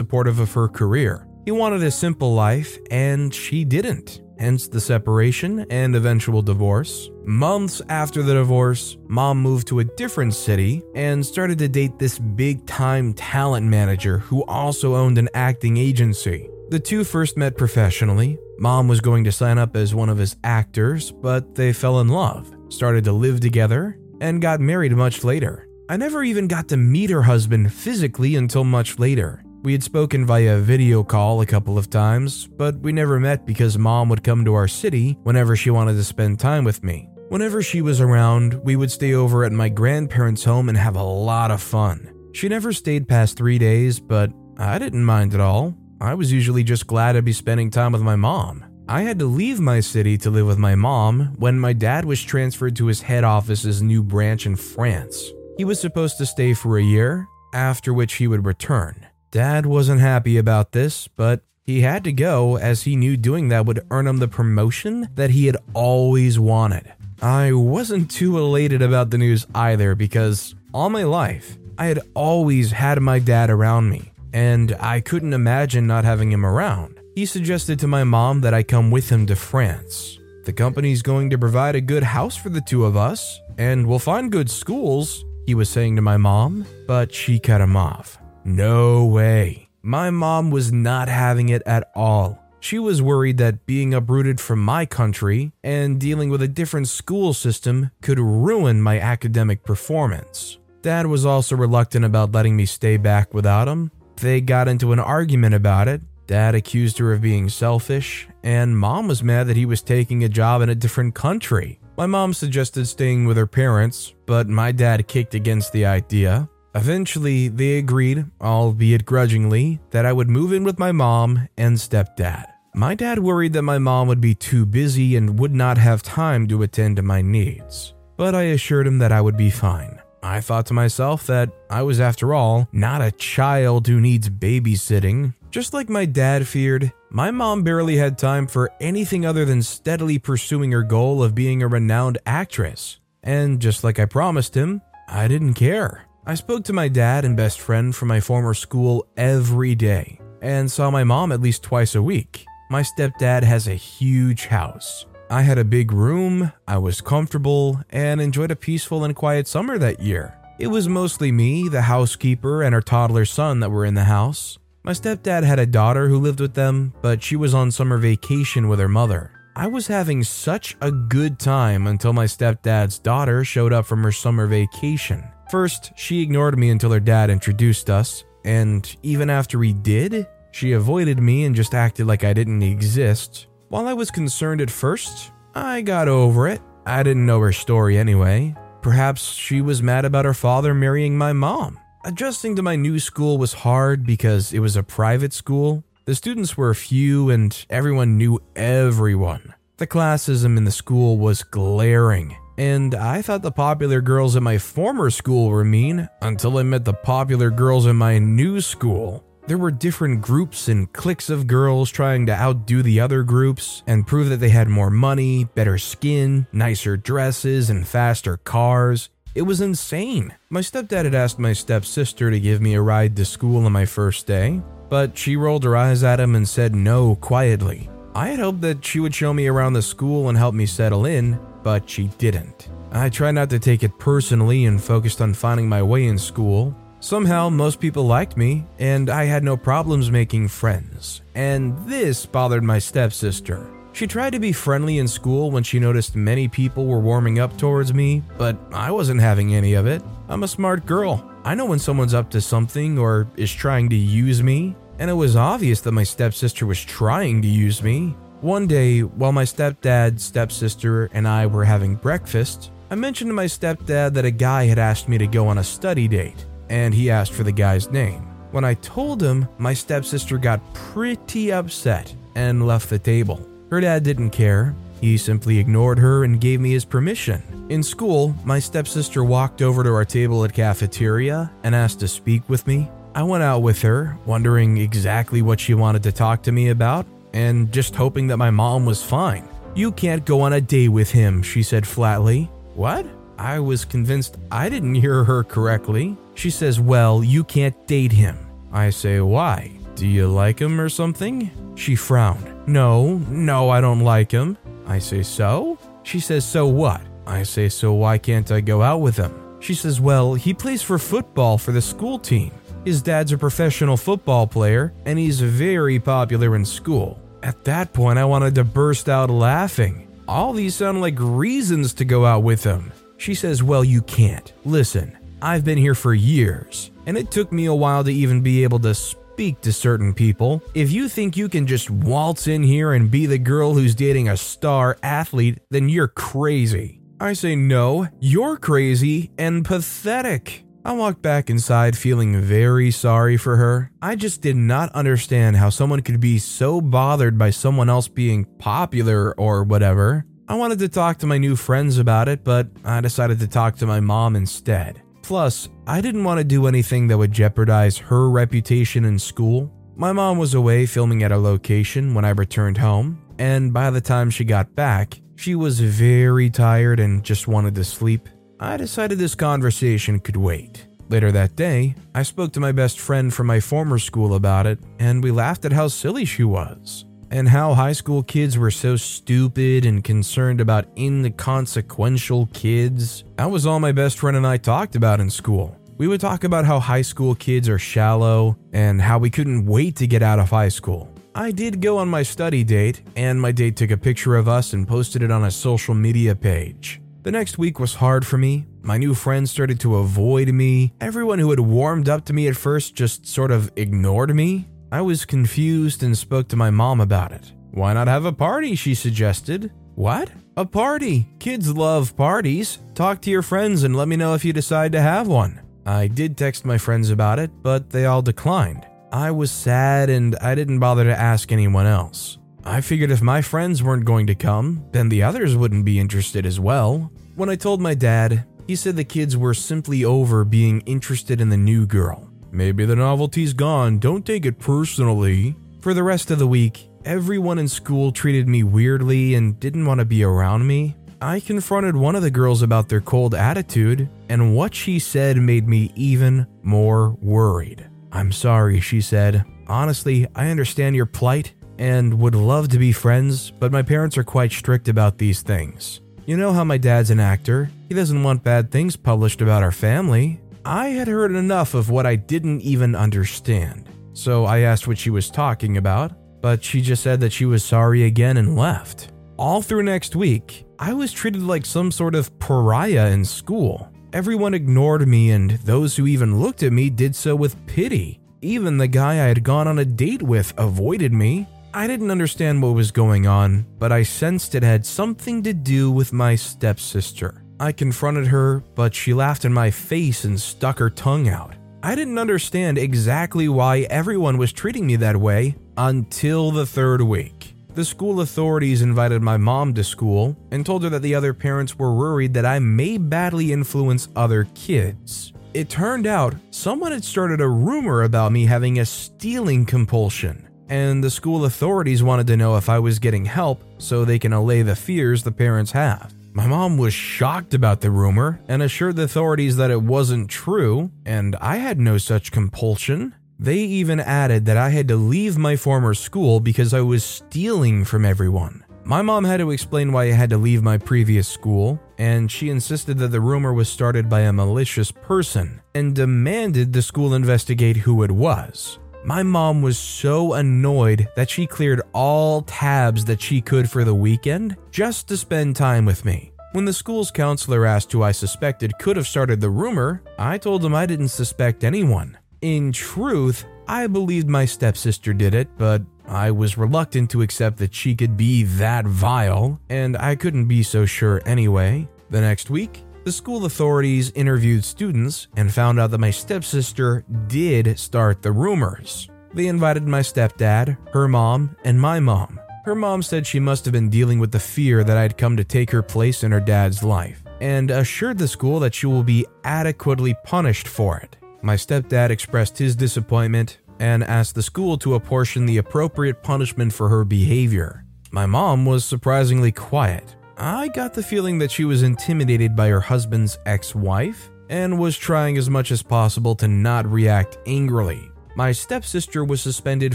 Supportive 0.00 0.38
of 0.38 0.50
her 0.54 0.66
career. 0.66 1.26
He 1.44 1.50
wanted 1.50 1.82
a 1.82 1.90
simple 1.90 2.32
life, 2.32 2.78
and 2.90 3.34
she 3.34 3.66
didn't. 3.66 4.22
Hence 4.38 4.66
the 4.66 4.80
separation 4.80 5.66
and 5.68 5.94
eventual 5.94 6.40
divorce. 6.40 7.10
Months 7.24 7.82
after 7.90 8.22
the 8.22 8.32
divorce, 8.32 8.96
mom 9.08 9.42
moved 9.42 9.68
to 9.68 9.80
a 9.80 9.84
different 9.84 10.32
city 10.32 10.82
and 10.94 11.24
started 11.24 11.58
to 11.58 11.68
date 11.68 11.98
this 11.98 12.18
big 12.18 12.64
time 12.64 13.12
talent 13.12 13.66
manager 13.66 14.16
who 14.16 14.42
also 14.44 14.94
owned 14.94 15.18
an 15.18 15.28
acting 15.34 15.76
agency. 15.76 16.48
The 16.70 16.80
two 16.80 17.04
first 17.04 17.36
met 17.36 17.58
professionally. 17.58 18.38
Mom 18.58 18.88
was 18.88 19.02
going 19.02 19.24
to 19.24 19.32
sign 19.32 19.58
up 19.58 19.76
as 19.76 19.94
one 19.94 20.08
of 20.08 20.16
his 20.16 20.36
actors, 20.44 21.12
but 21.12 21.54
they 21.54 21.74
fell 21.74 22.00
in 22.00 22.08
love, 22.08 22.50
started 22.70 23.04
to 23.04 23.12
live 23.12 23.40
together, 23.40 23.98
and 24.22 24.40
got 24.40 24.60
married 24.60 24.92
much 24.92 25.24
later. 25.24 25.68
I 25.90 25.98
never 25.98 26.24
even 26.24 26.48
got 26.48 26.68
to 26.68 26.78
meet 26.78 27.10
her 27.10 27.22
husband 27.22 27.70
physically 27.70 28.36
until 28.36 28.64
much 28.64 28.98
later. 28.98 29.42
We 29.62 29.72
had 29.72 29.82
spoken 29.82 30.24
via 30.24 30.56
video 30.56 31.04
call 31.04 31.42
a 31.42 31.46
couple 31.46 31.76
of 31.76 31.90
times, 31.90 32.46
but 32.46 32.76
we 32.80 32.92
never 32.92 33.20
met 33.20 33.44
because 33.44 33.76
mom 33.76 34.08
would 34.08 34.24
come 34.24 34.42
to 34.46 34.54
our 34.54 34.66
city 34.66 35.18
whenever 35.22 35.54
she 35.54 35.68
wanted 35.68 35.94
to 35.94 36.04
spend 36.04 36.40
time 36.40 36.64
with 36.64 36.82
me. 36.82 37.10
Whenever 37.28 37.62
she 37.62 37.82
was 37.82 38.00
around, 38.00 38.54
we 38.64 38.74
would 38.74 38.90
stay 38.90 39.12
over 39.12 39.44
at 39.44 39.52
my 39.52 39.68
grandparents' 39.68 40.44
home 40.44 40.70
and 40.70 40.78
have 40.78 40.96
a 40.96 41.02
lot 41.02 41.50
of 41.50 41.60
fun. 41.60 42.10
She 42.32 42.48
never 42.48 42.72
stayed 42.72 43.06
past 43.06 43.36
three 43.36 43.58
days, 43.58 44.00
but 44.00 44.32
I 44.56 44.78
didn't 44.78 45.04
mind 45.04 45.34
at 45.34 45.40
all. 45.40 45.76
I 46.00 46.14
was 46.14 46.32
usually 46.32 46.64
just 46.64 46.86
glad 46.86 47.12
to 47.12 47.22
be 47.22 47.34
spending 47.34 47.70
time 47.70 47.92
with 47.92 48.02
my 48.02 48.16
mom. 48.16 48.64
I 48.88 49.02
had 49.02 49.18
to 49.18 49.26
leave 49.26 49.60
my 49.60 49.80
city 49.80 50.16
to 50.18 50.30
live 50.30 50.46
with 50.46 50.58
my 50.58 50.74
mom 50.74 51.34
when 51.36 51.60
my 51.60 51.74
dad 51.74 52.06
was 52.06 52.22
transferred 52.22 52.76
to 52.76 52.86
his 52.86 53.02
head 53.02 53.24
office's 53.24 53.82
new 53.82 54.02
branch 54.02 54.46
in 54.46 54.56
France. 54.56 55.22
He 55.58 55.66
was 55.66 55.78
supposed 55.78 56.16
to 56.16 56.24
stay 56.24 56.54
for 56.54 56.78
a 56.78 56.82
year, 56.82 57.28
after 57.52 57.92
which 57.92 58.14
he 58.14 58.26
would 58.26 58.46
return. 58.46 59.06
Dad 59.30 59.64
wasn't 59.64 60.00
happy 60.00 60.38
about 60.38 60.72
this, 60.72 61.06
but 61.06 61.42
he 61.62 61.82
had 61.82 62.02
to 62.02 62.12
go 62.12 62.56
as 62.56 62.82
he 62.82 62.96
knew 62.96 63.16
doing 63.16 63.48
that 63.48 63.64
would 63.64 63.86
earn 63.90 64.08
him 64.08 64.16
the 64.16 64.26
promotion 64.26 65.08
that 65.14 65.30
he 65.30 65.46
had 65.46 65.56
always 65.72 66.38
wanted. 66.38 66.92
I 67.22 67.52
wasn't 67.52 68.10
too 68.10 68.38
elated 68.38 68.82
about 68.82 69.10
the 69.10 69.18
news 69.18 69.46
either 69.54 69.94
because 69.94 70.56
all 70.74 70.90
my 70.90 71.04
life 71.04 71.58
I 71.78 71.86
had 71.86 72.00
always 72.14 72.72
had 72.72 73.00
my 73.00 73.20
dad 73.20 73.50
around 73.50 73.88
me, 73.88 74.10
and 74.32 74.76
I 74.80 75.00
couldn't 75.00 75.32
imagine 75.32 75.86
not 75.86 76.04
having 76.04 76.32
him 76.32 76.44
around. 76.44 76.98
He 77.14 77.24
suggested 77.24 77.78
to 77.80 77.86
my 77.86 78.02
mom 78.02 78.40
that 78.40 78.52
I 78.52 78.62
come 78.62 78.90
with 78.90 79.10
him 79.10 79.26
to 79.26 79.36
France. 79.36 80.18
The 80.44 80.52
company's 80.52 81.02
going 81.02 81.30
to 81.30 81.38
provide 81.38 81.76
a 81.76 81.80
good 81.80 82.02
house 82.02 82.36
for 82.36 82.48
the 82.48 82.62
two 82.62 82.84
of 82.84 82.96
us, 82.96 83.38
and 83.58 83.86
we'll 83.86 83.98
find 83.98 84.32
good 84.32 84.50
schools, 84.50 85.24
he 85.46 85.54
was 85.54 85.68
saying 85.68 85.96
to 85.96 86.02
my 86.02 86.16
mom, 86.16 86.66
but 86.86 87.14
she 87.14 87.38
cut 87.38 87.60
him 87.60 87.76
off. 87.76 88.19
No 88.44 89.04
way. 89.04 89.68
My 89.82 90.10
mom 90.10 90.50
was 90.50 90.72
not 90.72 91.08
having 91.08 91.48
it 91.48 91.62
at 91.66 91.90
all. 91.94 92.38
She 92.60 92.78
was 92.78 93.00
worried 93.00 93.38
that 93.38 93.64
being 93.64 93.94
uprooted 93.94 94.40
from 94.40 94.62
my 94.62 94.84
country 94.84 95.52
and 95.64 95.98
dealing 95.98 96.28
with 96.28 96.42
a 96.42 96.48
different 96.48 96.88
school 96.88 97.32
system 97.32 97.90
could 98.02 98.18
ruin 98.18 98.82
my 98.82 99.00
academic 99.00 99.64
performance. 99.64 100.58
Dad 100.82 101.06
was 101.06 101.24
also 101.24 101.56
reluctant 101.56 102.04
about 102.04 102.32
letting 102.32 102.56
me 102.56 102.66
stay 102.66 102.96
back 102.96 103.32
without 103.32 103.68
him. 103.68 103.90
They 104.16 104.40
got 104.40 104.68
into 104.68 104.92
an 104.92 104.98
argument 104.98 105.54
about 105.54 105.88
it. 105.88 106.02
Dad 106.26 106.54
accused 106.54 106.98
her 106.98 107.12
of 107.12 107.22
being 107.22 107.48
selfish, 107.48 108.28
and 108.44 108.78
mom 108.78 109.08
was 109.08 109.22
mad 109.22 109.48
that 109.48 109.56
he 109.56 109.66
was 109.66 109.82
taking 109.82 110.22
a 110.22 110.28
job 110.28 110.62
in 110.62 110.68
a 110.68 110.74
different 110.74 111.14
country. 111.14 111.80
My 111.96 112.06
mom 112.06 112.32
suggested 112.34 112.86
staying 112.86 113.24
with 113.24 113.36
her 113.36 113.46
parents, 113.46 114.14
but 114.26 114.48
my 114.48 114.70
dad 114.70 115.08
kicked 115.08 115.34
against 115.34 115.72
the 115.72 115.86
idea. 115.86 116.48
Eventually, 116.74 117.48
they 117.48 117.78
agreed, 117.78 118.26
albeit 118.40 119.04
grudgingly, 119.04 119.80
that 119.90 120.06
I 120.06 120.12
would 120.12 120.30
move 120.30 120.52
in 120.52 120.62
with 120.62 120.78
my 120.78 120.92
mom 120.92 121.48
and 121.56 121.76
stepdad. 121.76 122.46
My 122.74 122.94
dad 122.94 123.18
worried 123.18 123.54
that 123.54 123.62
my 123.62 123.78
mom 123.78 124.06
would 124.06 124.20
be 124.20 124.34
too 124.34 124.64
busy 124.64 125.16
and 125.16 125.38
would 125.40 125.52
not 125.52 125.78
have 125.78 126.02
time 126.02 126.46
to 126.48 126.62
attend 126.62 126.96
to 126.96 127.02
my 127.02 127.20
needs, 127.20 127.94
but 128.16 128.34
I 128.34 128.42
assured 128.42 128.86
him 128.86 128.98
that 128.98 129.10
I 129.10 129.20
would 129.20 129.36
be 129.36 129.50
fine. 129.50 130.00
I 130.22 130.40
thought 130.40 130.66
to 130.66 130.74
myself 130.74 131.26
that 131.26 131.50
I 131.68 131.82
was, 131.82 131.98
after 131.98 132.34
all, 132.34 132.68
not 132.72 133.02
a 133.02 133.10
child 133.10 133.88
who 133.88 134.00
needs 134.00 134.28
babysitting. 134.28 135.34
Just 135.50 135.74
like 135.74 135.88
my 135.88 136.04
dad 136.04 136.46
feared, 136.46 136.92
my 137.08 137.32
mom 137.32 137.64
barely 137.64 137.96
had 137.96 138.18
time 138.18 138.46
for 138.46 138.70
anything 138.80 139.26
other 139.26 139.44
than 139.44 139.62
steadily 139.62 140.18
pursuing 140.18 140.70
her 140.70 140.84
goal 140.84 141.24
of 141.24 141.34
being 141.34 141.62
a 141.62 141.68
renowned 141.68 142.18
actress. 142.26 143.00
And 143.22 143.60
just 143.60 143.82
like 143.82 143.98
I 143.98 144.04
promised 144.04 144.54
him, 144.54 144.82
I 145.08 145.26
didn't 145.26 145.54
care. 145.54 146.06
I 146.30 146.34
spoke 146.34 146.62
to 146.66 146.72
my 146.72 146.86
dad 146.86 147.24
and 147.24 147.36
best 147.36 147.60
friend 147.60 147.92
from 147.92 148.06
my 148.06 148.20
former 148.20 148.54
school 148.54 149.04
every 149.16 149.74
day 149.74 150.20
and 150.40 150.70
saw 150.70 150.88
my 150.88 151.02
mom 151.02 151.32
at 151.32 151.40
least 151.40 151.64
twice 151.64 151.96
a 151.96 152.02
week. 152.02 152.46
My 152.70 152.82
stepdad 152.82 153.42
has 153.42 153.66
a 153.66 153.74
huge 153.74 154.46
house. 154.46 155.06
I 155.28 155.42
had 155.42 155.58
a 155.58 155.64
big 155.64 155.90
room, 155.90 156.52
I 156.68 156.78
was 156.78 157.00
comfortable, 157.00 157.82
and 157.90 158.20
enjoyed 158.20 158.52
a 158.52 158.54
peaceful 158.54 159.02
and 159.02 159.16
quiet 159.16 159.48
summer 159.48 159.76
that 159.78 160.02
year. 160.02 160.38
It 160.60 160.68
was 160.68 160.88
mostly 160.88 161.32
me, 161.32 161.68
the 161.68 161.82
housekeeper, 161.82 162.62
and 162.62 162.76
our 162.76 162.80
toddler 162.80 163.24
son 163.24 163.58
that 163.58 163.70
were 163.70 163.84
in 163.84 163.94
the 163.94 164.04
house. 164.04 164.56
My 164.84 164.92
stepdad 164.92 165.42
had 165.42 165.58
a 165.58 165.66
daughter 165.66 166.08
who 166.08 166.20
lived 166.20 166.38
with 166.38 166.54
them, 166.54 166.94
but 167.02 167.24
she 167.24 167.34
was 167.34 167.54
on 167.54 167.72
summer 167.72 167.98
vacation 167.98 168.68
with 168.68 168.78
her 168.78 168.86
mother. 168.86 169.32
I 169.56 169.66
was 169.66 169.88
having 169.88 170.22
such 170.22 170.76
a 170.80 170.92
good 170.92 171.40
time 171.40 171.88
until 171.88 172.12
my 172.12 172.26
stepdad's 172.26 173.00
daughter 173.00 173.44
showed 173.44 173.72
up 173.72 173.84
from 173.84 174.04
her 174.04 174.12
summer 174.12 174.46
vacation. 174.46 175.24
First, 175.50 175.92
she 175.96 176.22
ignored 176.22 176.56
me 176.56 176.70
until 176.70 176.92
her 176.92 177.00
dad 177.00 177.28
introduced 177.28 177.90
us, 177.90 178.22
and 178.44 178.96
even 179.02 179.28
after 179.28 179.60
he 179.60 179.72
did, 179.72 180.28
she 180.52 180.72
avoided 180.72 181.18
me 181.18 181.44
and 181.44 181.56
just 181.56 181.74
acted 181.74 182.06
like 182.06 182.22
I 182.22 182.32
didn't 182.32 182.62
exist. 182.62 183.48
While 183.68 183.88
I 183.88 183.92
was 183.92 184.12
concerned 184.12 184.60
at 184.60 184.70
first, 184.70 185.32
I 185.54 185.80
got 185.80 186.06
over 186.06 186.46
it. 186.46 186.60
I 186.86 187.02
didn't 187.02 187.26
know 187.26 187.40
her 187.40 187.52
story 187.52 187.98
anyway. 187.98 188.54
Perhaps 188.80 189.32
she 189.32 189.60
was 189.60 189.82
mad 189.82 190.04
about 190.04 190.24
her 190.24 190.34
father 190.34 190.72
marrying 190.72 191.18
my 191.18 191.32
mom. 191.32 191.80
Adjusting 192.04 192.54
to 192.56 192.62
my 192.62 192.76
new 192.76 192.98
school 192.98 193.36
was 193.36 193.52
hard 193.52 194.06
because 194.06 194.52
it 194.52 194.60
was 194.60 194.76
a 194.76 194.82
private 194.82 195.32
school. 195.32 195.84
The 196.04 196.14
students 196.14 196.56
were 196.56 196.72
few 196.74 197.28
and 197.28 197.66
everyone 197.68 198.16
knew 198.16 198.40
everyone. 198.54 199.54
The 199.76 199.86
classism 199.86 200.56
in 200.56 200.64
the 200.64 200.70
school 200.70 201.18
was 201.18 201.42
glaring, 201.42 202.36
and 202.60 202.94
I 202.94 203.22
thought 203.22 203.40
the 203.40 203.50
popular 203.50 204.02
girls 204.02 204.36
at 204.36 204.42
my 204.42 204.58
former 204.58 205.08
school 205.08 205.48
were 205.48 205.64
mean 205.64 206.10
until 206.20 206.58
I 206.58 206.62
met 206.62 206.84
the 206.84 206.92
popular 206.92 207.50
girls 207.50 207.86
in 207.86 207.96
my 207.96 208.18
new 208.18 208.60
school. 208.60 209.24
There 209.46 209.56
were 209.56 209.70
different 209.70 210.20
groups 210.20 210.68
and 210.68 210.92
cliques 210.92 211.30
of 211.30 211.46
girls 211.46 211.90
trying 211.90 212.26
to 212.26 212.38
outdo 212.38 212.82
the 212.82 213.00
other 213.00 213.22
groups 213.22 213.82
and 213.86 214.06
prove 214.06 214.28
that 214.28 214.40
they 214.40 214.50
had 214.50 214.68
more 214.68 214.90
money, 214.90 215.44
better 215.44 215.78
skin, 215.78 216.46
nicer 216.52 216.98
dresses, 216.98 217.70
and 217.70 217.88
faster 217.88 218.36
cars. 218.36 219.08
It 219.34 219.42
was 219.42 219.62
insane. 219.62 220.34
My 220.50 220.60
stepdad 220.60 221.04
had 221.04 221.14
asked 221.14 221.38
my 221.38 221.54
stepsister 221.54 222.30
to 222.30 222.38
give 222.38 222.60
me 222.60 222.74
a 222.74 222.82
ride 222.82 223.16
to 223.16 223.24
school 223.24 223.64
on 223.64 223.72
my 223.72 223.86
first 223.86 224.26
day, 224.26 224.60
but 224.90 225.16
she 225.16 225.34
rolled 225.34 225.64
her 225.64 225.78
eyes 225.78 226.04
at 226.04 226.20
him 226.20 226.34
and 226.34 226.46
said 226.46 226.74
no 226.74 227.14
quietly. 227.14 227.88
I 228.14 228.28
had 228.28 228.40
hoped 228.40 228.60
that 228.60 228.84
she 228.84 229.00
would 229.00 229.14
show 229.14 229.32
me 229.32 229.46
around 229.46 229.72
the 229.72 229.80
school 229.80 230.28
and 230.28 230.36
help 230.36 230.54
me 230.54 230.66
settle 230.66 231.06
in, 231.06 231.40
but 231.62 231.88
she 231.88 232.08
didn't. 232.18 232.68
I 232.92 233.08
tried 233.08 233.32
not 233.32 233.50
to 233.50 233.58
take 233.58 233.82
it 233.82 233.98
personally 233.98 234.64
and 234.64 234.82
focused 234.82 235.20
on 235.20 235.34
finding 235.34 235.68
my 235.68 235.82
way 235.82 236.06
in 236.06 236.18
school. 236.18 236.74
Somehow, 237.00 237.48
most 237.48 237.80
people 237.80 238.04
liked 238.04 238.36
me, 238.36 238.66
and 238.78 239.08
I 239.08 239.24
had 239.24 239.42
no 239.42 239.56
problems 239.56 240.10
making 240.10 240.48
friends. 240.48 241.22
And 241.34 241.78
this 241.86 242.26
bothered 242.26 242.62
my 242.62 242.78
stepsister. 242.78 243.70
She 243.92 244.06
tried 244.06 244.32
to 244.34 244.38
be 244.38 244.52
friendly 244.52 244.98
in 244.98 245.08
school 245.08 245.50
when 245.50 245.62
she 245.62 245.80
noticed 245.80 246.14
many 246.14 246.46
people 246.46 246.86
were 246.86 247.00
warming 247.00 247.38
up 247.38 247.56
towards 247.56 247.92
me, 247.92 248.22
but 248.38 248.56
I 248.72 248.90
wasn't 248.90 249.20
having 249.20 249.54
any 249.54 249.74
of 249.74 249.86
it. 249.86 250.02
I'm 250.28 250.42
a 250.42 250.48
smart 250.48 250.86
girl. 250.86 251.28
I 251.44 251.54
know 251.54 251.64
when 251.64 251.78
someone's 251.78 252.14
up 252.14 252.30
to 252.30 252.40
something 252.40 252.98
or 252.98 253.28
is 253.36 253.52
trying 253.52 253.88
to 253.90 253.96
use 253.96 254.42
me, 254.42 254.76
and 254.98 255.10
it 255.10 255.14
was 255.14 255.36
obvious 255.36 255.80
that 255.82 255.92
my 255.92 256.02
stepsister 256.02 256.66
was 256.66 256.84
trying 256.84 257.40
to 257.42 257.48
use 257.48 257.82
me. 257.82 258.14
One 258.40 258.66
day, 258.66 259.00
while 259.00 259.32
my 259.32 259.44
stepdad, 259.44 260.18
stepsister, 260.18 261.10
and 261.12 261.28
I 261.28 261.44
were 261.44 261.66
having 261.66 261.94
breakfast, 261.94 262.70
I 262.90 262.94
mentioned 262.94 263.28
to 263.28 263.34
my 263.34 263.44
stepdad 263.44 264.14
that 264.14 264.24
a 264.24 264.30
guy 264.30 264.64
had 264.64 264.78
asked 264.78 265.10
me 265.10 265.18
to 265.18 265.26
go 265.26 265.46
on 265.46 265.58
a 265.58 265.64
study 265.64 266.08
date, 266.08 266.46
and 266.70 266.94
he 266.94 267.10
asked 267.10 267.32
for 267.32 267.42
the 267.42 267.52
guy's 267.52 267.90
name. 267.90 268.22
When 268.50 268.64
I 268.64 268.74
told 268.74 269.22
him, 269.22 269.46
my 269.58 269.74
stepsister 269.74 270.38
got 270.38 270.62
pretty 270.72 271.52
upset 271.52 272.14
and 272.34 272.66
left 272.66 272.88
the 272.88 272.98
table. 272.98 273.46
Her 273.70 273.78
dad 273.78 274.04
didn't 274.04 274.30
care. 274.30 274.74
He 275.02 275.18
simply 275.18 275.58
ignored 275.58 275.98
her 275.98 276.24
and 276.24 276.40
gave 276.40 276.62
me 276.62 276.70
his 276.70 276.86
permission. 276.86 277.42
In 277.68 277.82
school, 277.82 278.34
my 278.46 278.58
stepsister 278.58 279.22
walked 279.22 279.60
over 279.60 279.84
to 279.84 279.92
our 279.92 280.06
table 280.06 280.46
at 280.46 280.54
cafeteria 280.54 281.52
and 281.62 281.74
asked 281.74 282.00
to 282.00 282.08
speak 282.08 282.48
with 282.48 282.66
me. 282.66 282.88
I 283.14 283.22
went 283.22 283.42
out 283.42 283.60
with 283.60 283.82
her, 283.82 284.16
wondering 284.24 284.78
exactly 284.78 285.42
what 285.42 285.60
she 285.60 285.74
wanted 285.74 286.02
to 286.04 286.12
talk 286.12 286.42
to 286.44 286.52
me 286.52 286.70
about, 286.70 287.06
and 287.32 287.72
just 287.72 287.94
hoping 287.94 288.26
that 288.28 288.36
my 288.36 288.50
mom 288.50 288.84
was 288.84 289.02
fine. 289.02 289.48
You 289.74 289.92
can't 289.92 290.24
go 290.24 290.40
on 290.40 290.52
a 290.52 290.60
date 290.60 290.88
with 290.88 291.10
him, 291.10 291.42
she 291.42 291.62
said 291.62 291.86
flatly. 291.86 292.50
What? 292.74 293.06
I 293.38 293.58
was 293.58 293.84
convinced 293.84 294.36
I 294.50 294.68
didn't 294.68 294.96
hear 294.96 295.24
her 295.24 295.44
correctly. 295.44 296.16
She 296.34 296.50
says, 296.50 296.78
Well, 296.78 297.24
you 297.24 297.44
can't 297.44 297.86
date 297.86 298.12
him. 298.12 298.36
I 298.72 298.90
say, 298.90 299.20
Why? 299.20 299.72
Do 299.94 300.06
you 300.06 300.28
like 300.28 300.58
him 300.58 300.80
or 300.80 300.88
something? 300.88 301.50
She 301.74 301.96
frowned. 301.96 302.68
No, 302.68 303.16
no, 303.28 303.70
I 303.70 303.80
don't 303.80 304.00
like 304.00 304.30
him. 304.30 304.58
I 304.86 304.98
say, 304.98 305.22
So? 305.22 305.78
She 306.02 306.20
says, 306.20 306.44
So 306.44 306.66
what? 306.66 307.00
I 307.26 307.42
say, 307.44 307.68
So 307.68 307.92
why 307.92 308.18
can't 308.18 308.50
I 308.50 308.60
go 308.60 308.82
out 308.82 308.98
with 308.98 309.16
him? 309.16 309.32
She 309.60 309.74
says, 309.74 310.00
Well, 310.00 310.34
he 310.34 310.52
plays 310.52 310.82
for 310.82 310.98
football 310.98 311.58
for 311.58 311.72
the 311.72 311.82
school 311.82 312.18
team. 312.18 312.50
His 312.84 313.02
dad's 313.02 313.32
a 313.32 313.38
professional 313.38 313.98
football 313.98 314.46
player, 314.46 314.94
and 315.04 315.18
he's 315.18 315.40
very 315.40 315.98
popular 315.98 316.56
in 316.56 316.64
school. 316.64 317.20
At 317.42 317.64
that 317.64 317.92
point, 317.92 318.18
I 318.18 318.24
wanted 318.24 318.54
to 318.54 318.64
burst 318.64 319.08
out 319.08 319.28
laughing. 319.28 320.08
All 320.26 320.52
these 320.52 320.76
sound 320.76 321.00
like 321.00 321.16
reasons 321.18 321.92
to 321.94 322.04
go 322.04 322.24
out 322.24 322.42
with 322.42 322.64
him. 322.64 322.92
She 323.18 323.34
says, 323.34 323.62
Well, 323.62 323.84
you 323.84 324.00
can't. 324.02 324.52
Listen, 324.64 325.16
I've 325.42 325.64
been 325.64 325.76
here 325.76 325.94
for 325.94 326.14
years, 326.14 326.90
and 327.04 327.18
it 327.18 327.30
took 327.30 327.52
me 327.52 327.66
a 327.66 327.74
while 327.74 328.02
to 328.04 328.12
even 328.12 328.40
be 328.40 328.62
able 328.62 328.78
to 328.80 328.94
speak 328.94 329.60
to 329.62 329.72
certain 329.72 330.14
people. 330.14 330.62
If 330.74 330.90
you 330.90 331.08
think 331.08 331.36
you 331.36 331.50
can 331.50 331.66
just 331.66 331.90
waltz 331.90 332.46
in 332.46 332.62
here 332.62 332.92
and 332.92 333.10
be 333.10 333.26
the 333.26 333.38
girl 333.38 333.74
who's 333.74 333.94
dating 333.94 334.28
a 334.28 334.36
star 334.38 334.96
athlete, 335.02 335.58
then 335.70 335.90
you're 335.90 336.08
crazy. 336.08 337.00
I 337.20 337.34
say, 337.34 337.56
No, 337.56 338.08
you're 338.20 338.56
crazy 338.56 339.32
and 339.36 339.66
pathetic. 339.66 340.64
I 340.82 340.92
walked 340.92 341.20
back 341.20 341.50
inside 341.50 341.96
feeling 341.96 342.40
very 342.40 342.90
sorry 342.90 343.36
for 343.36 343.56
her. 343.56 343.90
I 344.00 344.16
just 344.16 344.40
did 344.40 344.56
not 344.56 344.90
understand 344.92 345.56
how 345.56 345.68
someone 345.68 346.00
could 346.00 346.20
be 346.20 346.38
so 346.38 346.80
bothered 346.80 347.36
by 347.36 347.50
someone 347.50 347.90
else 347.90 348.08
being 348.08 348.46
popular 348.58 349.38
or 349.38 349.62
whatever. 349.62 350.24
I 350.48 350.54
wanted 350.54 350.78
to 350.78 350.88
talk 350.88 351.18
to 351.18 351.26
my 351.26 351.36
new 351.36 351.54
friends 351.54 351.98
about 351.98 352.28
it, 352.28 352.44
but 352.44 352.68
I 352.82 353.02
decided 353.02 353.40
to 353.40 353.46
talk 353.46 353.76
to 353.76 353.86
my 353.86 354.00
mom 354.00 354.36
instead. 354.36 355.02
Plus, 355.22 355.68
I 355.86 356.00
didn't 356.00 356.24
want 356.24 356.38
to 356.38 356.44
do 356.44 356.66
anything 356.66 357.08
that 357.08 357.18
would 357.18 357.30
jeopardize 357.30 357.98
her 357.98 358.30
reputation 358.30 359.04
in 359.04 359.18
school. 359.18 359.70
My 359.96 360.12
mom 360.12 360.38
was 360.38 360.54
away 360.54 360.86
filming 360.86 361.22
at 361.22 361.30
a 361.30 361.36
location 361.36 362.14
when 362.14 362.24
I 362.24 362.30
returned 362.30 362.78
home, 362.78 363.22
and 363.38 363.72
by 363.72 363.90
the 363.90 364.00
time 364.00 364.30
she 364.30 364.44
got 364.44 364.74
back, 364.74 365.20
she 365.36 365.54
was 365.54 365.78
very 365.78 366.48
tired 366.48 367.00
and 367.00 367.22
just 367.22 367.46
wanted 367.46 367.74
to 367.74 367.84
sleep. 367.84 368.28
I 368.62 368.76
decided 368.76 369.18
this 369.18 369.34
conversation 369.34 370.20
could 370.20 370.36
wait. 370.36 370.86
Later 371.08 371.32
that 371.32 371.56
day, 371.56 371.94
I 372.14 372.22
spoke 372.22 372.52
to 372.52 372.60
my 372.60 372.72
best 372.72 373.00
friend 373.00 373.32
from 373.32 373.46
my 373.46 373.58
former 373.58 373.98
school 373.98 374.34
about 374.34 374.66
it, 374.66 374.78
and 374.98 375.24
we 375.24 375.30
laughed 375.30 375.64
at 375.64 375.72
how 375.72 375.88
silly 375.88 376.26
she 376.26 376.44
was, 376.44 377.06
and 377.30 377.48
how 377.48 377.72
high 377.72 377.94
school 377.94 378.22
kids 378.22 378.58
were 378.58 378.70
so 378.70 378.96
stupid 378.96 379.86
and 379.86 380.04
concerned 380.04 380.60
about 380.60 380.84
inconsequential 380.98 382.50
kids. 382.52 383.24
That 383.36 383.50
was 383.50 383.64
all 383.64 383.80
my 383.80 383.92
best 383.92 384.18
friend 384.18 384.36
and 384.36 384.46
I 384.46 384.58
talked 384.58 384.94
about 384.94 385.20
in 385.20 385.30
school. 385.30 385.74
We 385.96 386.06
would 386.06 386.20
talk 386.20 386.44
about 386.44 386.66
how 386.66 386.80
high 386.80 387.02
school 387.02 387.34
kids 387.34 387.66
are 387.66 387.78
shallow 387.78 388.58
and 388.74 389.00
how 389.00 389.18
we 389.18 389.30
couldn't 389.30 389.64
wait 389.64 389.96
to 389.96 390.06
get 390.06 390.22
out 390.22 390.38
of 390.38 390.50
high 390.50 390.68
school. 390.68 391.10
I 391.34 391.50
did 391.50 391.80
go 391.80 391.96
on 391.96 392.08
my 392.08 392.22
study 392.22 392.62
date, 392.62 393.00
and 393.16 393.40
my 393.40 393.52
date 393.52 393.76
took 393.76 393.90
a 393.90 393.96
picture 393.96 394.36
of 394.36 394.48
us 394.48 394.74
and 394.74 394.86
posted 394.86 395.22
it 395.22 395.30
on 395.30 395.44
a 395.44 395.50
social 395.50 395.94
media 395.94 396.36
page. 396.36 397.00
The 397.22 397.30
next 397.30 397.58
week 397.58 397.78
was 397.78 397.96
hard 397.96 398.26
for 398.26 398.38
me. 398.38 398.64
My 398.80 398.96
new 398.96 399.12
friends 399.12 399.50
started 399.50 399.78
to 399.80 399.96
avoid 399.96 400.48
me. 400.48 400.94
Everyone 401.02 401.38
who 401.38 401.50
had 401.50 401.60
warmed 401.60 402.08
up 402.08 402.24
to 402.24 402.32
me 402.32 402.48
at 402.48 402.56
first 402.56 402.94
just 402.94 403.26
sort 403.26 403.50
of 403.50 403.70
ignored 403.76 404.34
me. 404.34 404.68
I 404.90 405.02
was 405.02 405.26
confused 405.26 406.02
and 406.02 406.16
spoke 406.16 406.48
to 406.48 406.56
my 406.56 406.70
mom 406.70 406.98
about 406.98 407.32
it. 407.32 407.52
Why 407.72 407.92
not 407.92 408.08
have 408.08 408.24
a 408.24 408.32
party? 408.32 408.74
She 408.74 408.94
suggested. 408.94 409.70
What? 409.96 410.30
A 410.56 410.64
party. 410.64 411.28
Kids 411.38 411.76
love 411.76 412.16
parties. 412.16 412.78
Talk 412.94 413.20
to 413.22 413.30
your 413.30 413.42
friends 413.42 413.82
and 413.82 413.94
let 413.94 414.08
me 414.08 414.16
know 414.16 414.32
if 414.32 414.42
you 414.42 414.54
decide 414.54 414.92
to 414.92 415.02
have 415.02 415.28
one. 415.28 415.60
I 415.84 416.06
did 416.06 416.38
text 416.38 416.64
my 416.64 416.78
friends 416.78 417.10
about 417.10 417.38
it, 417.38 417.50
but 417.62 417.90
they 417.90 418.06
all 418.06 418.22
declined. 418.22 418.86
I 419.12 419.30
was 419.30 419.50
sad 419.50 420.08
and 420.08 420.36
I 420.36 420.54
didn't 420.54 420.78
bother 420.78 421.04
to 421.04 421.18
ask 421.18 421.52
anyone 421.52 421.86
else. 421.86 422.38
I 422.64 422.80
figured 422.80 423.10
if 423.10 423.22
my 423.22 423.40
friends 423.40 423.82
weren't 423.82 424.04
going 424.04 424.26
to 424.26 424.34
come, 424.34 424.84
then 424.92 425.08
the 425.08 425.22
others 425.22 425.56
wouldn't 425.56 425.84
be 425.84 425.98
interested 425.98 426.44
as 426.44 426.60
well. 426.60 427.10
When 427.34 427.48
I 427.48 427.56
told 427.56 427.80
my 427.80 427.94
dad, 427.94 428.44
he 428.66 428.76
said 428.76 428.96
the 428.96 429.04
kids 429.04 429.36
were 429.36 429.54
simply 429.54 430.04
over 430.04 430.44
being 430.44 430.82
interested 430.82 431.40
in 431.40 431.48
the 431.48 431.56
new 431.56 431.86
girl. 431.86 432.28
Maybe 432.52 432.84
the 432.84 432.96
novelty's 432.96 433.52
gone, 433.52 433.98
don't 433.98 434.26
take 434.26 434.44
it 434.44 434.58
personally. 434.58 435.56
For 435.80 435.94
the 435.94 436.02
rest 436.02 436.30
of 436.30 436.38
the 436.38 436.46
week, 436.46 436.88
everyone 437.04 437.58
in 437.58 437.68
school 437.68 438.12
treated 438.12 438.48
me 438.48 438.62
weirdly 438.62 439.34
and 439.34 439.58
didn't 439.58 439.86
want 439.86 440.00
to 440.00 440.04
be 440.04 440.22
around 440.22 440.66
me. 440.66 440.96
I 441.22 441.40
confronted 441.40 441.96
one 441.96 442.16
of 442.16 442.22
the 442.22 442.30
girls 442.30 442.62
about 442.62 442.88
their 442.88 443.00
cold 443.00 443.34
attitude, 443.34 444.08
and 444.28 444.54
what 444.54 444.74
she 444.74 444.98
said 444.98 445.36
made 445.36 445.68
me 445.68 445.92
even 445.94 446.46
more 446.62 447.10
worried. 447.20 447.88
I'm 448.12 448.32
sorry, 448.32 448.80
she 448.80 449.00
said. 449.00 449.44
Honestly, 449.66 450.26
I 450.34 450.48
understand 450.48 450.96
your 450.96 451.06
plight 451.06 451.52
and 451.80 452.20
would 452.20 452.34
love 452.34 452.68
to 452.68 452.78
be 452.78 452.92
friends, 452.92 453.50
but 453.50 453.72
my 453.72 453.80
parents 453.80 454.18
are 454.18 454.22
quite 454.22 454.52
strict 454.52 454.86
about 454.86 455.16
these 455.16 455.40
things. 455.40 456.02
You 456.26 456.36
know 456.36 456.52
how 456.52 456.62
my 456.62 456.76
dad's 456.76 457.10
an 457.10 457.18
actor, 457.18 457.70
he 457.88 457.94
doesn't 457.94 458.22
want 458.22 458.44
bad 458.44 458.70
things 458.70 458.96
published 458.96 459.40
about 459.40 459.62
our 459.62 459.72
family. 459.72 460.40
I 460.62 460.88
had 460.88 461.08
heard 461.08 461.34
enough 461.34 461.72
of 461.72 461.88
what 461.88 462.04
I 462.04 462.16
didn't 462.16 462.60
even 462.60 462.94
understand, 462.94 463.88
so 464.12 464.44
I 464.44 464.58
asked 464.60 464.86
what 464.86 464.98
she 464.98 465.08
was 465.08 465.30
talking 465.30 465.78
about, 465.78 466.12
but 466.42 466.62
she 466.62 466.82
just 466.82 467.02
said 467.02 467.18
that 467.20 467.32
she 467.32 467.46
was 467.46 467.64
sorry 467.64 468.04
again 468.04 468.36
and 468.36 468.56
left. 468.56 469.10
All 469.38 469.62
through 469.62 469.84
next 469.84 470.14
week, 470.14 470.66
I 470.78 470.92
was 470.92 471.12
treated 471.12 471.42
like 471.42 471.64
some 471.64 471.90
sort 471.90 472.14
of 472.14 472.38
pariah 472.38 473.10
in 473.10 473.24
school. 473.24 473.90
Everyone 474.12 474.52
ignored 474.52 475.08
me, 475.08 475.30
and 475.30 475.52
those 475.52 475.96
who 475.96 476.06
even 476.06 476.40
looked 476.40 476.62
at 476.62 476.74
me 476.74 476.90
did 476.90 477.16
so 477.16 477.34
with 477.34 477.66
pity. 477.66 478.20
Even 478.42 478.76
the 478.76 478.86
guy 478.86 479.12
I 479.12 479.28
had 479.28 479.42
gone 479.42 479.66
on 479.66 479.78
a 479.78 479.84
date 479.84 480.22
with 480.22 480.52
avoided 480.58 481.14
me. 481.14 481.46
I 481.72 481.86
didn't 481.86 482.10
understand 482.10 482.60
what 482.60 482.74
was 482.74 482.90
going 482.90 483.28
on, 483.28 483.64
but 483.78 483.92
I 483.92 484.02
sensed 484.02 484.56
it 484.56 484.64
had 484.64 484.84
something 484.84 485.40
to 485.44 485.54
do 485.54 485.88
with 485.92 486.12
my 486.12 486.34
stepsister. 486.34 487.44
I 487.60 487.70
confronted 487.70 488.26
her, 488.26 488.64
but 488.74 488.92
she 488.92 489.14
laughed 489.14 489.44
in 489.44 489.52
my 489.52 489.70
face 489.70 490.24
and 490.24 490.40
stuck 490.40 490.80
her 490.80 490.90
tongue 490.90 491.28
out. 491.28 491.54
I 491.84 491.94
didn't 491.94 492.18
understand 492.18 492.76
exactly 492.76 493.48
why 493.48 493.86
everyone 493.88 494.36
was 494.36 494.52
treating 494.52 494.84
me 494.84 494.96
that 494.96 495.16
way 495.16 495.54
until 495.76 496.50
the 496.50 496.66
third 496.66 497.02
week. 497.02 497.54
The 497.74 497.84
school 497.84 498.20
authorities 498.20 498.82
invited 498.82 499.22
my 499.22 499.36
mom 499.36 499.72
to 499.74 499.84
school 499.84 500.36
and 500.50 500.66
told 500.66 500.82
her 500.82 500.90
that 500.90 501.02
the 501.02 501.14
other 501.14 501.32
parents 501.32 501.78
were 501.78 501.94
worried 501.94 502.34
that 502.34 502.44
I 502.44 502.58
may 502.58 502.98
badly 502.98 503.52
influence 503.52 504.08
other 504.16 504.48
kids. 504.56 505.32
It 505.54 505.68
turned 505.68 506.08
out 506.08 506.34
someone 506.50 506.90
had 506.90 507.04
started 507.04 507.40
a 507.40 507.48
rumor 507.48 508.02
about 508.02 508.32
me 508.32 508.46
having 508.46 508.80
a 508.80 508.84
stealing 508.84 509.64
compulsion, 509.64 510.48
and 510.70 511.02
the 511.02 511.10
school 511.10 511.44
authorities 511.44 512.02
wanted 512.02 512.28
to 512.28 512.36
know 512.36 512.56
if 512.56 512.68
I 512.68 512.78
was 512.78 513.00
getting 513.00 513.24
help 513.26 513.62
so 513.78 514.04
they 514.04 514.18
can 514.18 514.32
allay 514.32 514.62
the 514.62 514.76
fears 514.76 515.22
the 515.22 515.32
parents 515.32 515.72
have. 515.72 516.14
My 516.32 516.46
mom 516.46 516.78
was 516.78 516.94
shocked 516.94 517.54
about 517.54 517.80
the 517.80 517.90
rumor 517.90 518.40
and 518.46 518.62
assured 518.62 518.94
the 518.94 519.02
authorities 519.02 519.56
that 519.56 519.72
it 519.72 519.82
wasn't 519.82 520.30
true, 520.30 520.92
and 521.04 521.34
I 521.40 521.56
had 521.56 521.80
no 521.80 521.98
such 521.98 522.30
compulsion. 522.30 523.16
They 523.40 523.56
even 523.58 523.98
added 523.98 524.46
that 524.46 524.56
I 524.56 524.70
had 524.70 524.86
to 524.88 524.96
leave 524.96 525.36
my 525.36 525.56
former 525.56 525.92
school 525.92 526.38
because 526.38 526.72
I 526.72 526.82
was 526.82 527.02
stealing 527.02 527.84
from 527.84 528.04
everyone. 528.04 528.64
My 528.84 529.02
mom 529.02 529.24
had 529.24 529.38
to 529.38 529.50
explain 529.50 529.92
why 529.92 530.04
I 530.04 530.12
had 530.12 530.30
to 530.30 530.38
leave 530.38 530.62
my 530.62 530.78
previous 530.78 531.26
school, 531.26 531.80
and 531.98 532.30
she 532.30 532.48
insisted 532.48 532.98
that 532.98 533.08
the 533.08 533.20
rumor 533.20 533.52
was 533.52 533.68
started 533.68 534.08
by 534.08 534.20
a 534.20 534.32
malicious 534.32 534.92
person 534.92 535.60
and 535.74 535.96
demanded 535.96 536.72
the 536.72 536.82
school 536.82 537.14
investigate 537.14 537.78
who 537.78 538.04
it 538.04 538.10
was. 538.12 538.78
My 539.02 539.22
mom 539.22 539.62
was 539.62 539.78
so 539.78 540.34
annoyed 540.34 541.08
that 541.16 541.30
she 541.30 541.46
cleared 541.46 541.80
all 541.94 542.42
tabs 542.42 543.06
that 543.06 543.22
she 543.22 543.40
could 543.40 543.70
for 543.70 543.82
the 543.82 543.94
weekend 543.94 544.56
just 544.70 545.08
to 545.08 545.16
spend 545.16 545.56
time 545.56 545.86
with 545.86 546.04
me. 546.04 546.32
When 546.52 546.66
the 546.66 546.72
school's 546.74 547.10
counselor 547.10 547.64
asked 547.64 547.92
who 547.92 548.02
I 548.02 548.12
suspected 548.12 548.78
could 548.78 548.96
have 548.96 549.06
started 549.06 549.40
the 549.40 549.48
rumor, 549.48 550.02
I 550.18 550.36
told 550.36 550.62
him 550.62 550.74
I 550.74 550.84
didn't 550.84 551.08
suspect 551.08 551.64
anyone. 551.64 552.18
In 552.42 552.72
truth, 552.72 553.46
I 553.66 553.86
believed 553.86 554.28
my 554.28 554.44
stepsister 554.44 555.14
did 555.14 555.32
it, 555.34 555.48
but 555.56 555.82
I 556.06 556.30
was 556.30 556.58
reluctant 556.58 557.08
to 557.10 557.22
accept 557.22 557.56
that 557.58 557.74
she 557.74 557.94
could 557.94 558.18
be 558.18 558.42
that 558.42 558.84
vile, 558.84 559.60
and 559.70 559.96
I 559.96 560.14
couldn't 560.14 560.46
be 560.46 560.62
so 560.62 560.84
sure 560.84 561.22
anyway. 561.24 561.88
The 562.10 562.20
next 562.20 562.50
week, 562.50 562.82
the 563.10 563.14
school 563.14 563.44
authorities 563.44 564.12
interviewed 564.12 564.64
students 564.64 565.26
and 565.34 565.52
found 565.52 565.80
out 565.80 565.90
that 565.90 565.98
my 565.98 566.12
stepsister 566.12 567.04
did 567.26 567.76
start 567.76 568.22
the 568.22 568.30
rumors. 568.30 569.10
They 569.34 569.48
invited 569.48 569.82
my 569.82 569.98
stepdad, 569.98 570.78
her 570.92 571.08
mom, 571.08 571.56
and 571.64 571.80
my 571.80 571.98
mom. 571.98 572.38
Her 572.64 572.76
mom 572.76 573.02
said 573.02 573.26
she 573.26 573.40
must 573.40 573.64
have 573.64 573.72
been 573.72 573.90
dealing 573.90 574.20
with 574.20 574.30
the 574.30 574.38
fear 574.38 574.84
that 574.84 574.96
I'd 574.96 575.18
come 575.18 575.36
to 575.36 575.42
take 575.42 575.72
her 575.72 575.82
place 575.82 576.22
in 576.22 576.30
her 576.30 576.38
dad's 576.38 576.84
life, 576.84 577.24
and 577.40 577.72
assured 577.72 578.18
the 578.18 578.28
school 578.28 578.60
that 578.60 578.76
she 578.76 578.86
will 578.86 579.02
be 579.02 579.26
adequately 579.42 580.14
punished 580.22 580.68
for 580.68 580.98
it. 580.98 581.16
My 581.42 581.56
stepdad 581.56 582.10
expressed 582.10 582.58
his 582.58 582.76
disappointment 582.76 583.58
and 583.80 584.04
asked 584.04 584.36
the 584.36 584.42
school 584.44 584.78
to 584.78 584.94
apportion 584.94 585.46
the 585.46 585.58
appropriate 585.58 586.22
punishment 586.22 586.72
for 586.72 586.88
her 586.88 587.04
behavior. 587.04 587.84
My 588.12 588.26
mom 588.26 588.66
was 588.66 588.84
surprisingly 588.84 589.50
quiet. 589.50 590.14
I 590.42 590.68
got 590.68 590.94
the 590.94 591.02
feeling 591.02 591.36
that 591.40 591.50
she 591.50 591.66
was 591.66 591.82
intimidated 591.82 592.56
by 592.56 592.68
her 592.68 592.80
husband's 592.80 593.38
ex 593.44 593.74
wife 593.74 594.30
and 594.48 594.78
was 594.78 594.96
trying 594.96 595.36
as 595.36 595.50
much 595.50 595.70
as 595.70 595.82
possible 595.82 596.34
to 596.36 596.48
not 596.48 596.90
react 596.90 597.36
angrily. 597.44 598.10
My 598.36 598.50
stepsister 598.50 599.22
was 599.22 599.42
suspended 599.42 599.94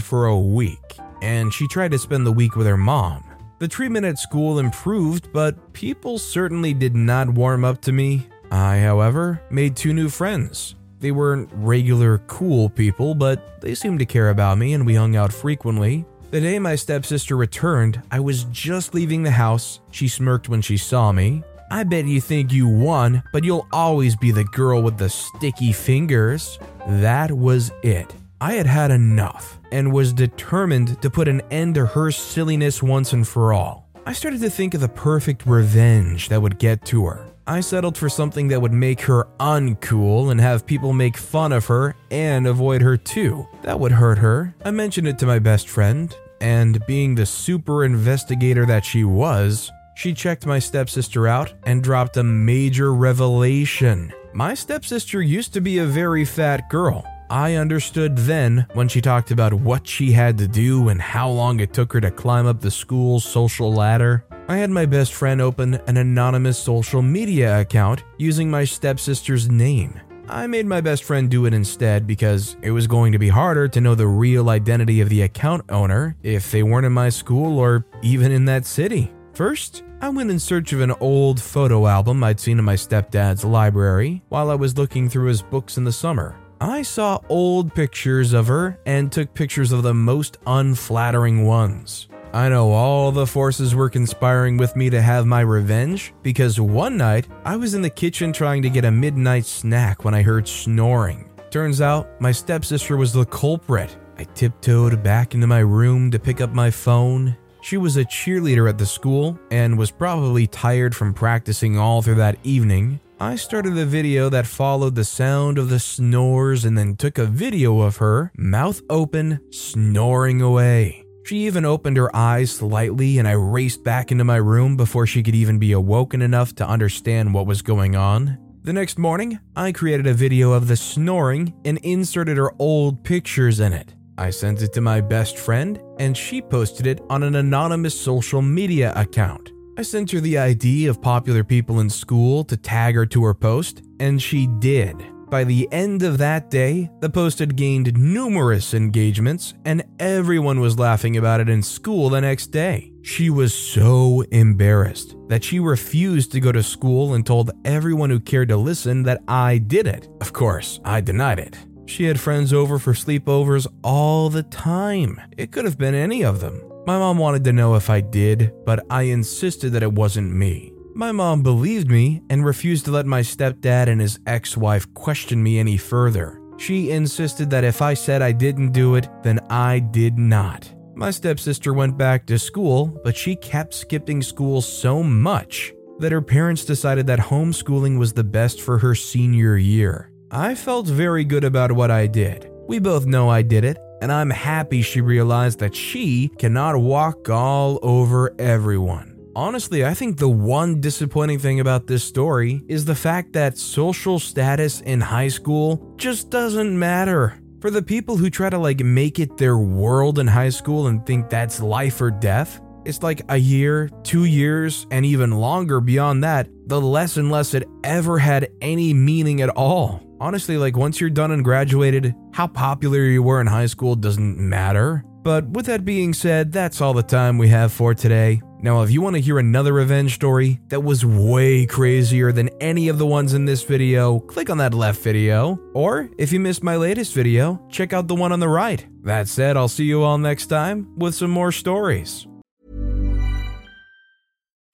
for 0.00 0.26
a 0.26 0.38
week, 0.38 0.98
and 1.20 1.52
she 1.52 1.66
tried 1.66 1.90
to 1.90 1.98
spend 1.98 2.24
the 2.24 2.32
week 2.32 2.54
with 2.54 2.68
her 2.68 2.76
mom. 2.76 3.24
The 3.58 3.66
treatment 3.66 4.06
at 4.06 4.20
school 4.20 4.60
improved, 4.60 5.32
but 5.32 5.72
people 5.72 6.16
certainly 6.16 6.72
did 6.72 6.94
not 6.94 7.28
warm 7.28 7.64
up 7.64 7.82
to 7.82 7.90
me. 7.90 8.28
I, 8.52 8.78
however, 8.78 9.42
made 9.50 9.74
two 9.74 9.92
new 9.92 10.08
friends. 10.08 10.76
They 11.00 11.10
weren't 11.10 11.50
regular 11.54 12.18
cool 12.28 12.68
people, 12.68 13.16
but 13.16 13.60
they 13.60 13.74
seemed 13.74 13.98
to 13.98 14.06
care 14.06 14.30
about 14.30 14.58
me 14.58 14.74
and 14.74 14.86
we 14.86 14.94
hung 14.94 15.16
out 15.16 15.32
frequently. 15.32 16.06
The 16.32 16.40
day 16.40 16.58
my 16.58 16.74
stepsister 16.74 17.36
returned, 17.36 18.02
I 18.10 18.18
was 18.18 18.44
just 18.50 18.94
leaving 18.94 19.22
the 19.22 19.30
house. 19.30 19.78
She 19.92 20.08
smirked 20.08 20.48
when 20.48 20.60
she 20.60 20.76
saw 20.76 21.12
me. 21.12 21.44
I 21.70 21.84
bet 21.84 22.06
you 22.06 22.20
think 22.20 22.52
you 22.52 22.66
won, 22.66 23.22
but 23.32 23.44
you'll 23.44 23.68
always 23.72 24.16
be 24.16 24.32
the 24.32 24.42
girl 24.42 24.82
with 24.82 24.98
the 24.98 25.08
sticky 25.08 25.72
fingers. 25.72 26.58
That 26.88 27.30
was 27.30 27.70
it. 27.84 28.12
I 28.40 28.54
had 28.54 28.66
had 28.66 28.90
enough 28.90 29.60
and 29.70 29.92
was 29.92 30.12
determined 30.12 31.00
to 31.00 31.10
put 31.10 31.28
an 31.28 31.42
end 31.52 31.76
to 31.76 31.86
her 31.86 32.10
silliness 32.10 32.82
once 32.82 33.12
and 33.12 33.26
for 33.26 33.52
all. 33.52 33.88
I 34.04 34.12
started 34.12 34.40
to 34.40 34.50
think 34.50 34.74
of 34.74 34.80
the 34.80 34.88
perfect 34.88 35.46
revenge 35.46 36.28
that 36.28 36.42
would 36.42 36.58
get 36.58 36.84
to 36.86 37.06
her. 37.06 37.24
I 37.48 37.60
settled 37.60 37.96
for 37.96 38.08
something 38.08 38.48
that 38.48 38.60
would 38.60 38.72
make 38.72 39.02
her 39.02 39.28
uncool 39.38 40.32
and 40.32 40.40
have 40.40 40.66
people 40.66 40.92
make 40.92 41.16
fun 41.16 41.52
of 41.52 41.66
her 41.66 41.94
and 42.10 42.44
avoid 42.44 42.82
her 42.82 42.96
too. 42.96 43.46
That 43.62 43.78
would 43.78 43.92
hurt 43.92 44.18
her. 44.18 44.52
I 44.64 44.72
mentioned 44.72 45.06
it 45.06 45.16
to 45.20 45.26
my 45.26 45.38
best 45.38 45.68
friend, 45.68 46.12
and 46.40 46.84
being 46.86 47.14
the 47.14 47.24
super 47.24 47.84
investigator 47.84 48.66
that 48.66 48.84
she 48.84 49.04
was, 49.04 49.70
she 49.94 50.12
checked 50.12 50.44
my 50.44 50.58
stepsister 50.58 51.28
out 51.28 51.54
and 51.62 51.84
dropped 51.84 52.16
a 52.16 52.24
major 52.24 52.92
revelation. 52.92 54.12
My 54.34 54.54
stepsister 54.54 55.22
used 55.22 55.54
to 55.54 55.60
be 55.60 55.78
a 55.78 55.86
very 55.86 56.24
fat 56.24 56.68
girl. 56.68 57.06
I 57.30 57.54
understood 57.54 58.16
then 58.18 58.66
when 58.74 58.88
she 58.88 59.00
talked 59.00 59.30
about 59.30 59.54
what 59.54 59.86
she 59.86 60.10
had 60.10 60.36
to 60.38 60.48
do 60.48 60.88
and 60.88 61.00
how 61.00 61.30
long 61.30 61.60
it 61.60 61.72
took 61.72 61.92
her 61.92 62.00
to 62.00 62.10
climb 62.10 62.46
up 62.46 62.60
the 62.60 62.72
school's 62.72 63.24
social 63.24 63.72
ladder. 63.72 64.24
I 64.48 64.58
had 64.58 64.70
my 64.70 64.86
best 64.86 65.12
friend 65.12 65.40
open 65.40 65.74
an 65.88 65.96
anonymous 65.96 66.56
social 66.56 67.02
media 67.02 67.60
account 67.60 68.04
using 68.16 68.48
my 68.48 68.62
stepsister's 68.64 69.50
name. 69.50 70.00
I 70.28 70.46
made 70.46 70.66
my 70.66 70.80
best 70.80 71.02
friend 71.02 71.28
do 71.28 71.46
it 71.46 71.54
instead 71.54 72.06
because 72.06 72.56
it 72.62 72.70
was 72.70 72.86
going 72.86 73.10
to 73.10 73.18
be 73.18 73.28
harder 73.28 73.66
to 73.66 73.80
know 73.80 73.96
the 73.96 74.06
real 74.06 74.50
identity 74.50 75.00
of 75.00 75.08
the 75.08 75.22
account 75.22 75.64
owner 75.68 76.16
if 76.22 76.52
they 76.52 76.62
weren't 76.62 76.86
in 76.86 76.92
my 76.92 77.08
school 77.08 77.58
or 77.58 77.86
even 78.02 78.30
in 78.30 78.44
that 78.44 78.66
city. 78.66 79.12
First, 79.32 79.82
I 80.00 80.10
went 80.10 80.30
in 80.30 80.38
search 80.38 80.72
of 80.72 80.80
an 80.80 80.92
old 81.00 81.40
photo 81.40 81.88
album 81.88 82.22
I'd 82.22 82.38
seen 82.38 82.60
in 82.60 82.64
my 82.64 82.76
stepdad's 82.76 83.44
library 83.44 84.22
while 84.28 84.50
I 84.50 84.54
was 84.54 84.78
looking 84.78 85.08
through 85.08 85.26
his 85.26 85.42
books 85.42 85.76
in 85.76 85.82
the 85.82 85.90
summer. 85.90 86.38
I 86.60 86.82
saw 86.82 87.18
old 87.28 87.74
pictures 87.74 88.32
of 88.32 88.46
her 88.46 88.78
and 88.86 89.10
took 89.10 89.34
pictures 89.34 89.72
of 89.72 89.82
the 89.82 89.92
most 89.92 90.38
unflattering 90.46 91.44
ones. 91.46 92.08
I 92.36 92.50
know 92.50 92.70
all 92.70 93.12
the 93.12 93.26
forces 93.26 93.74
were 93.74 93.88
conspiring 93.88 94.58
with 94.58 94.76
me 94.76 94.90
to 94.90 95.00
have 95.00 95.24
my 95.24 95.40
revenge 95.40 96.12
because 96.22 96.60
one 96.60 96.98
night 96.98 97.26
I 97.46 97.56
was 97.56 97.72
in 97.72 97.80
the 97.80 97.88
kitchen 97.88 98.30
trying 98.30 98.60
to 98.60 98.68
get 98.68 98.84
a 98.84 98.90
midnight 98.90 99.46
snack 99.46 100.04
when 100.04 100.12
I 100.12 100.20
heard 100.20 100.46
snoring. 100.46 101.30
Turns 101.48 101.80
out 101.80 102.20
my 102.20 102.32
stepsister 102.32 102.98
was 102.98 103.14
the 103.14 103.24
culprit. 103.24 103.96
I 104.18 104.24
tiptoed 104.24 105.02
back 105.02 105.32
into 105.32 105.46
my 105.46 105.60
room 105.60 106.10
to 106.10 106.18
pick 106.18 106.42
up 106.42 106.52
my 106.52 106.70
phone. 106.70 107.34
She 107.62 107.78
was 107.78 107.96
a 107.96 108.04
cheerleader 108.04 108.68
at 108.68 108.76
the 108.76 108.84
school 108.84 109.40
and 109.50 109.78
was 109.78 109.90
probably 109.90 110.46
tired 110.46 110.94
from 110.94 111.14
practicing 111.14 111.78
all 111.78 112.02
through 112.02 112.16
that 112.16 112.36
evening. 112.44 113.00
I 113.18 113.36
started 113.36 113.76
the 113.76 113.86
video 113.86 114.28
that 114.28 114.46
followed 114.46 114.94
the 114.94 115.04
sound 115.04 115.56
of 115.56 115.70
the 115.70 115.80
snores 115.80 116.66
and 116.66 116.76
then 116.76 116.96
took 116.96 117.16
a 117.16 117.24
video 117.24 117.80
of 117.80 117.96
her, 117.96 118.30
mouth 118.36 118.82
open, 118.90 119.40
snoring 119.50 120.42
away. 120.42 121.05
She 121.26 121.38
even 121.46 121.64
opened 121.64 121.96
her 121.96 122.14
eyes 122.14 122.52
slightly, 122.52 123.18
and 123.18 123.26
I 123.26 123.32
raced 123.32 123.82
back 123.82 124.12
into 124.12 124.22
my 124.22 124.36
room 124.36 124.76
before 124.76 125.08
she 125.08 125.24
could 125.24 125.34
even 125.34 125.58
be 125.58 125.72
awoken 125.72 126.22
enough 126.22 126.54
to 126.54 126.68
understand 126.68 127.34
what 127.34 127.48
was 127.48 127.62
going 127.62 127.96
on. 127.96 128.38
The 128.62 128.72
next 128.72 128.96
morning, 128.96 129.40
I 129.56 129.72
created 129.72 130.06
a 130.06 130.14
video 130.14 130.52
of 130.52 130.68
the 130.68 130.76
snoring 130.76 131.52
and 131.64 131.78
inserted 131.78 132.36
her 132.36 132.52
old 132.60 133.02
pictures 133.02 133.58
in 133.58 133.72
it. 133.72 133.92
I 134.16 134.30
sent 134.30 134.62
it 134.62 134.72
to 134.74 134.80
my 134.80 135.00
best 135.00 135.36
friend, 135.36 135.80
and 135.98 136.16
she 136.16 136.40
posted 136.40 136.86
it 136.86 137.00
on 137.10 137.24
an 137.24 137.34
anonymous 137.34 138.00
social 138.00 138.40
media 138.40 138.92
account. 138.94 139.50
I 139.76 139.82
sent 139.82 140.12
her 140.12 140.20
the 140.20 140.38
ID 140.38 140.86
of 140.86 141.02
popular 141.02 141.42
people 141.42 141.80
in 141.80 141.90
school 141.90 142.44
to 142.44 142.56
tag 142.56 142.94
her 142.94 143.06
to 143.06 143.24
her 143.24 143.34
post, 143.34 143.82
and 143.98 144.22
she 144.22 144.46
did. 144.60 144.94
By 145.28 145.42
the 145.42 145.68
end 145.72 146.04
of 146.04 146.18
that 146.18 146.50
day, 146.50 146.88
the 147.00 147.10
post 147.10 147.40
had 147.40 147.56
gained 147.56 147.98
numerous 147.98 148.74
engagements, 148.74 149.54
and 149.64 149.82
everyone 149.98 150.60
was 150.60 150.78
laughing 150.78 151.16
about 151.16 151.40
it 151.40 151.48
in 151.48 151.64
school 151.64 152.08
the 152.08 152.20
next 152.20 152.48
day. 152.48 152.92
She 153.02 153.28
was 153.30 153.52
so 153.52 154.22
embarrassed 154.30 155.16
that 155.28 155.42
she 155.42 155.58
refused 155.58 156.30
to 156.32 156.40
go 156.40 156.52
to 156.52 156.62
school 156.62 157.14
and 157.14 157.26
told 157.26 157.50
everyone 157.64 158.10
who 158.10 158.20
cared 158.20 158.48
to 158.50 158.56
listen 158.56 159.02
that 159.02 159.22
I 159.26 159.58
did 159.58 159.88
it. 159.88 160.08
Of 160.20 160.32
course, 160.32 160.78
I 160.84 161.00
denied 161.00 161.40
it. 161.40 161.58
She 161.86 162.04
had 162.04 162.20
friends 162.20 162.52
over 162.52 162.78
for 162.78 162.92
sleepovers 162.92 163.66
all 163.82 164.30
the 164.30 164.44
time. 164.44 165.20
It 165.36 165.50
could 165.50 165.64
have 165.64 165.78
been 165.78 165.94
any 165.94 166.24
of 166.24 166.40
them. 166.40 166.62
My 166.86 166.98
mom 166.98 167.18
wanted 167.18 167.42
to 167.44 167.52
know 167.52 167.74
if 167.74 167.90
I 167.90 168.00
did, 168.00 168.52
but 168.64 168.84
I 168.90 169.02
insisted 169.02 169.72
that 169.72 169.82
it 169.82 169.92
wasn't 169.92 170.32
me. 170.32 170.72
My 170.96 171.12
mom 171.12 171.42
believed 171.42 171.90
me 171.90 172.22
and 172.30 172.42
refused 172.42 172.86
to 172.86 172.90
let 172.90 173.04
my 173.04 173.20
stepdad 173.20 173.86
and 173.86 174.00
his 174.00 174.18
ex 174.26 174.56
wife 174.56 174.86
question 174.94 175.42
me 175.42 175.58
any 175.58 175.76
further. 175.76 176.40
She 176.56 176.90
insisted 176.90 177.50
that 177.50 177.64
if 177.64 177.82
I 177.82 177.92
said 177.92 178.22
I 178.22 178.32
didn't 178.32 178.72
do 178.72 178.94
it, 178.94 179.06
then 179.22 179.38
I 179.50 179.80
did 179.80 180.16
not. 180.16 180.74
My 180.94 181.10
stepsister 181.10 181.74
went 181.74 181.98
back 181.98 182.24
to 182.26 182.38
school, 182.38 182.98
but 183.04 183.14
she 183.14 183.36
kept 183.36 183.74
skipping 183.74 184.22
school 184.22 184.62
so 184.62 185.02
much 185.02 185.74
that 185.98 186.12
her 186.12 186.22
parents 186.22 186.64
decided 186.64 187.06
that 187.08 187.18
homeschooling 187.18 187.98
was 187.98 188.14
the 188.14 188.24
best 188.24 188.62
for 188.62 188.78
her 188.78 188.94
senior 188.94 189.58
year. 189.58 190.10
I 190.30 190.54
felt 190.54 190.86
very 190.86 191.24
good 191.24 191.44
about 191.44 191.72
what 191.72 191.90
I 191.90 192.06
did. 192.06 192.50
We 192.68 192.78
both 192.78 193.04
know 193.04 193.28
I 193.28 193.42
did 193.42 193.64
it, 193.64 193.76
and 194.00 194.10
I'm 194.10 194.30
happy 194.30 194.80
she 194.80 195.02
realized 195.02 195.58
that 195.58 195.74
she 195.74 196.28
cannot 196.38 196.80
walk 196.80 197.28
all 197.28 197.78
over 197.82 198.34
everyone. 198.38 199.15
Honestly, 199.36 199.84
I 199.84 199.92
think 199.92 200.16
the 200.16 200.30
one 200.30 200.80
disappointing 200.80 201.38
thing 201.38 201.60
about 201.60 201.86
this 201.86 202.02
story 202.02 202.62
is 202.68 202.86
the 202.86 202.94
fact 202.94 203.34
that 203.34 203.58
social 203.58 204.18
status 204.18 204.80
in 204.80 204.98
high 204.98 205.28
school 205.28 205.92
just 205.98 206.30
doesn't 206.30 206.78
matter. 206.78 207.38
For 207.60 207.70
the 207.70 207.82
people 207.82 208.16
who 208.16 208.30
try 208.30 208.48
to 208.48 208.56
like 208.56 208.80
make 208.80 209.18
it 209.18 209.36
their 209.36 209.58
world 209.58 210.18
in 210.18 210.26
high 210.26 210.48
school 210.48 210.86
and 210.86 211.04
think 211.04 211.28
that's 211.28 211.60
life 211.60 212.00
or 212.00 212.10
death, 212.10 212.62
it's 212.86 213.02
like 213.02 213.20
a 213.28 213.36
year, 213.36 213.90
two 214.04 214.24
years, 214.24 214.86
and 214.90 215.04
even 215.04 215.32
longer 215.32 215.82
beyond 215.82 216.24
that, 216.24 216.48
the 216.68 216.80
less 216.80 217.18
and 217.18 217.30
less 217.30 217.52
it 217.52 217.68
ever 217.84 218.18
had 218.18 218.48
any 218.62 218.94
meaning 218.94 219.42
at 219.42 219.50
all. 219.50 220.00
Honestly, 220.18 220.56
like 220.56 220.78
once 220.78 220.98
you're 220.98 221.10
done 221.10 221.32
and 221.32 221.44
graduated, 221.44 222.14
how 222.32 222.46
popular 222.46 223.00
you 223.00 223.22
were 223.22 223.42
in 223.42 223.48
high 223.48 223.66
school 223.66 223.96
doesn't 223.96 224.38
matter. 224.38 225.04
But 225.22 225.46
with 225.50 225.66
that 225.66 225.84
being 225.84 226.14
said, 226.14 226.52
that's 226.52 226.80
all 226.80 226.94
the 226.94 227.02
time 227.02 227.36
we 227.36 227.48
have 227.48 227.70
for 227.70 227.92
today. 227.92 228.40
Now, 228.66 228.82
if 228.82 228.90
you 228.90 229.00
want 229.00 229.14
to 229.14 229.22
hear 229.22 229.38
another 229.38 229.72
revenge 229.72 230.16
story 230.16 230.58
that 230.70 230.82
was 230.82 231.06
way 231.06 231.66
crazier 231.66 232.32
than 232.32 232.48
any 232.60 232.88
of 232.88 232.98
the 232.98 233.06
ones 233.06 233.32
in 233.32 233.44
this 233.44 233.62
video, 233.62 234.18
click 234.18 234.50
on 234.50 234.58
that 234.58 234.74
left 234.74 235.00
video. 235.02 235.60
Or 235.72 236.10
if 236.18 236.32
you 236.32 236.40
missed 236.40 236.64
my 236.64 236.74
latest 236.74 237.14
video, 237.14 237.64
check 237.70 237.92
out 237.92 238.08
the 238.08 238.16
one 238.16 238.32
on 238.32 238.40
the 238.40 238.48
right. 238.48 238.84
That 239.04 239.28
said, 239.28 239.56
I'll 239.56 239.68
see 239.68 239.84
you 239.84 240.02
all 240.02 240.18
next 240.18 240.46
time 240.46 240.98
with 240.98 241.14
some 241.14 241.30
more 241.30 241.52
stories. 241.52 242.26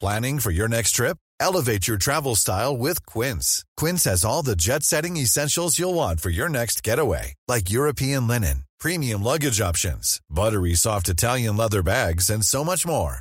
Planning 0.00 0.38
for 0.38 0.52
your 0.52 0.68
next 0.68 0.92
trip? 0.92 1.18
Elevate 1.38 1.86
your 1.86 1.98
travel 1.98 2.34
style 2.34 2.74
with 2.74 3.04
Quince. 3.04 3.62
Quince 3.76 4.04
has 4.04 4.24
all 4.24 4.42
the 4.42 4.56
jet 4.56 4.84
setting 4.84 5.18
essentials 5.18 5.78
you'll 5.78 5.92
want 5.92 6.18
for 6.18 6.30
your 6.30 6.48
next 6.48 6.82
getaway, 6.82 7.34
like 7.46 7.70
European 7.70 8.26
linen, 8.26 8.64
premium 8.80 9.22
luggage 9.22 9.60
options, 9.60 10.18
buttery 10.30 10.72
soft 10.72 11.10
Italian 11.10 11.58
leather 11.58 11.82
bags, 11.82 12.30
and 12.30 12.42
so 12.42 12.64
much 12.64 12.86
more 12.86 13.20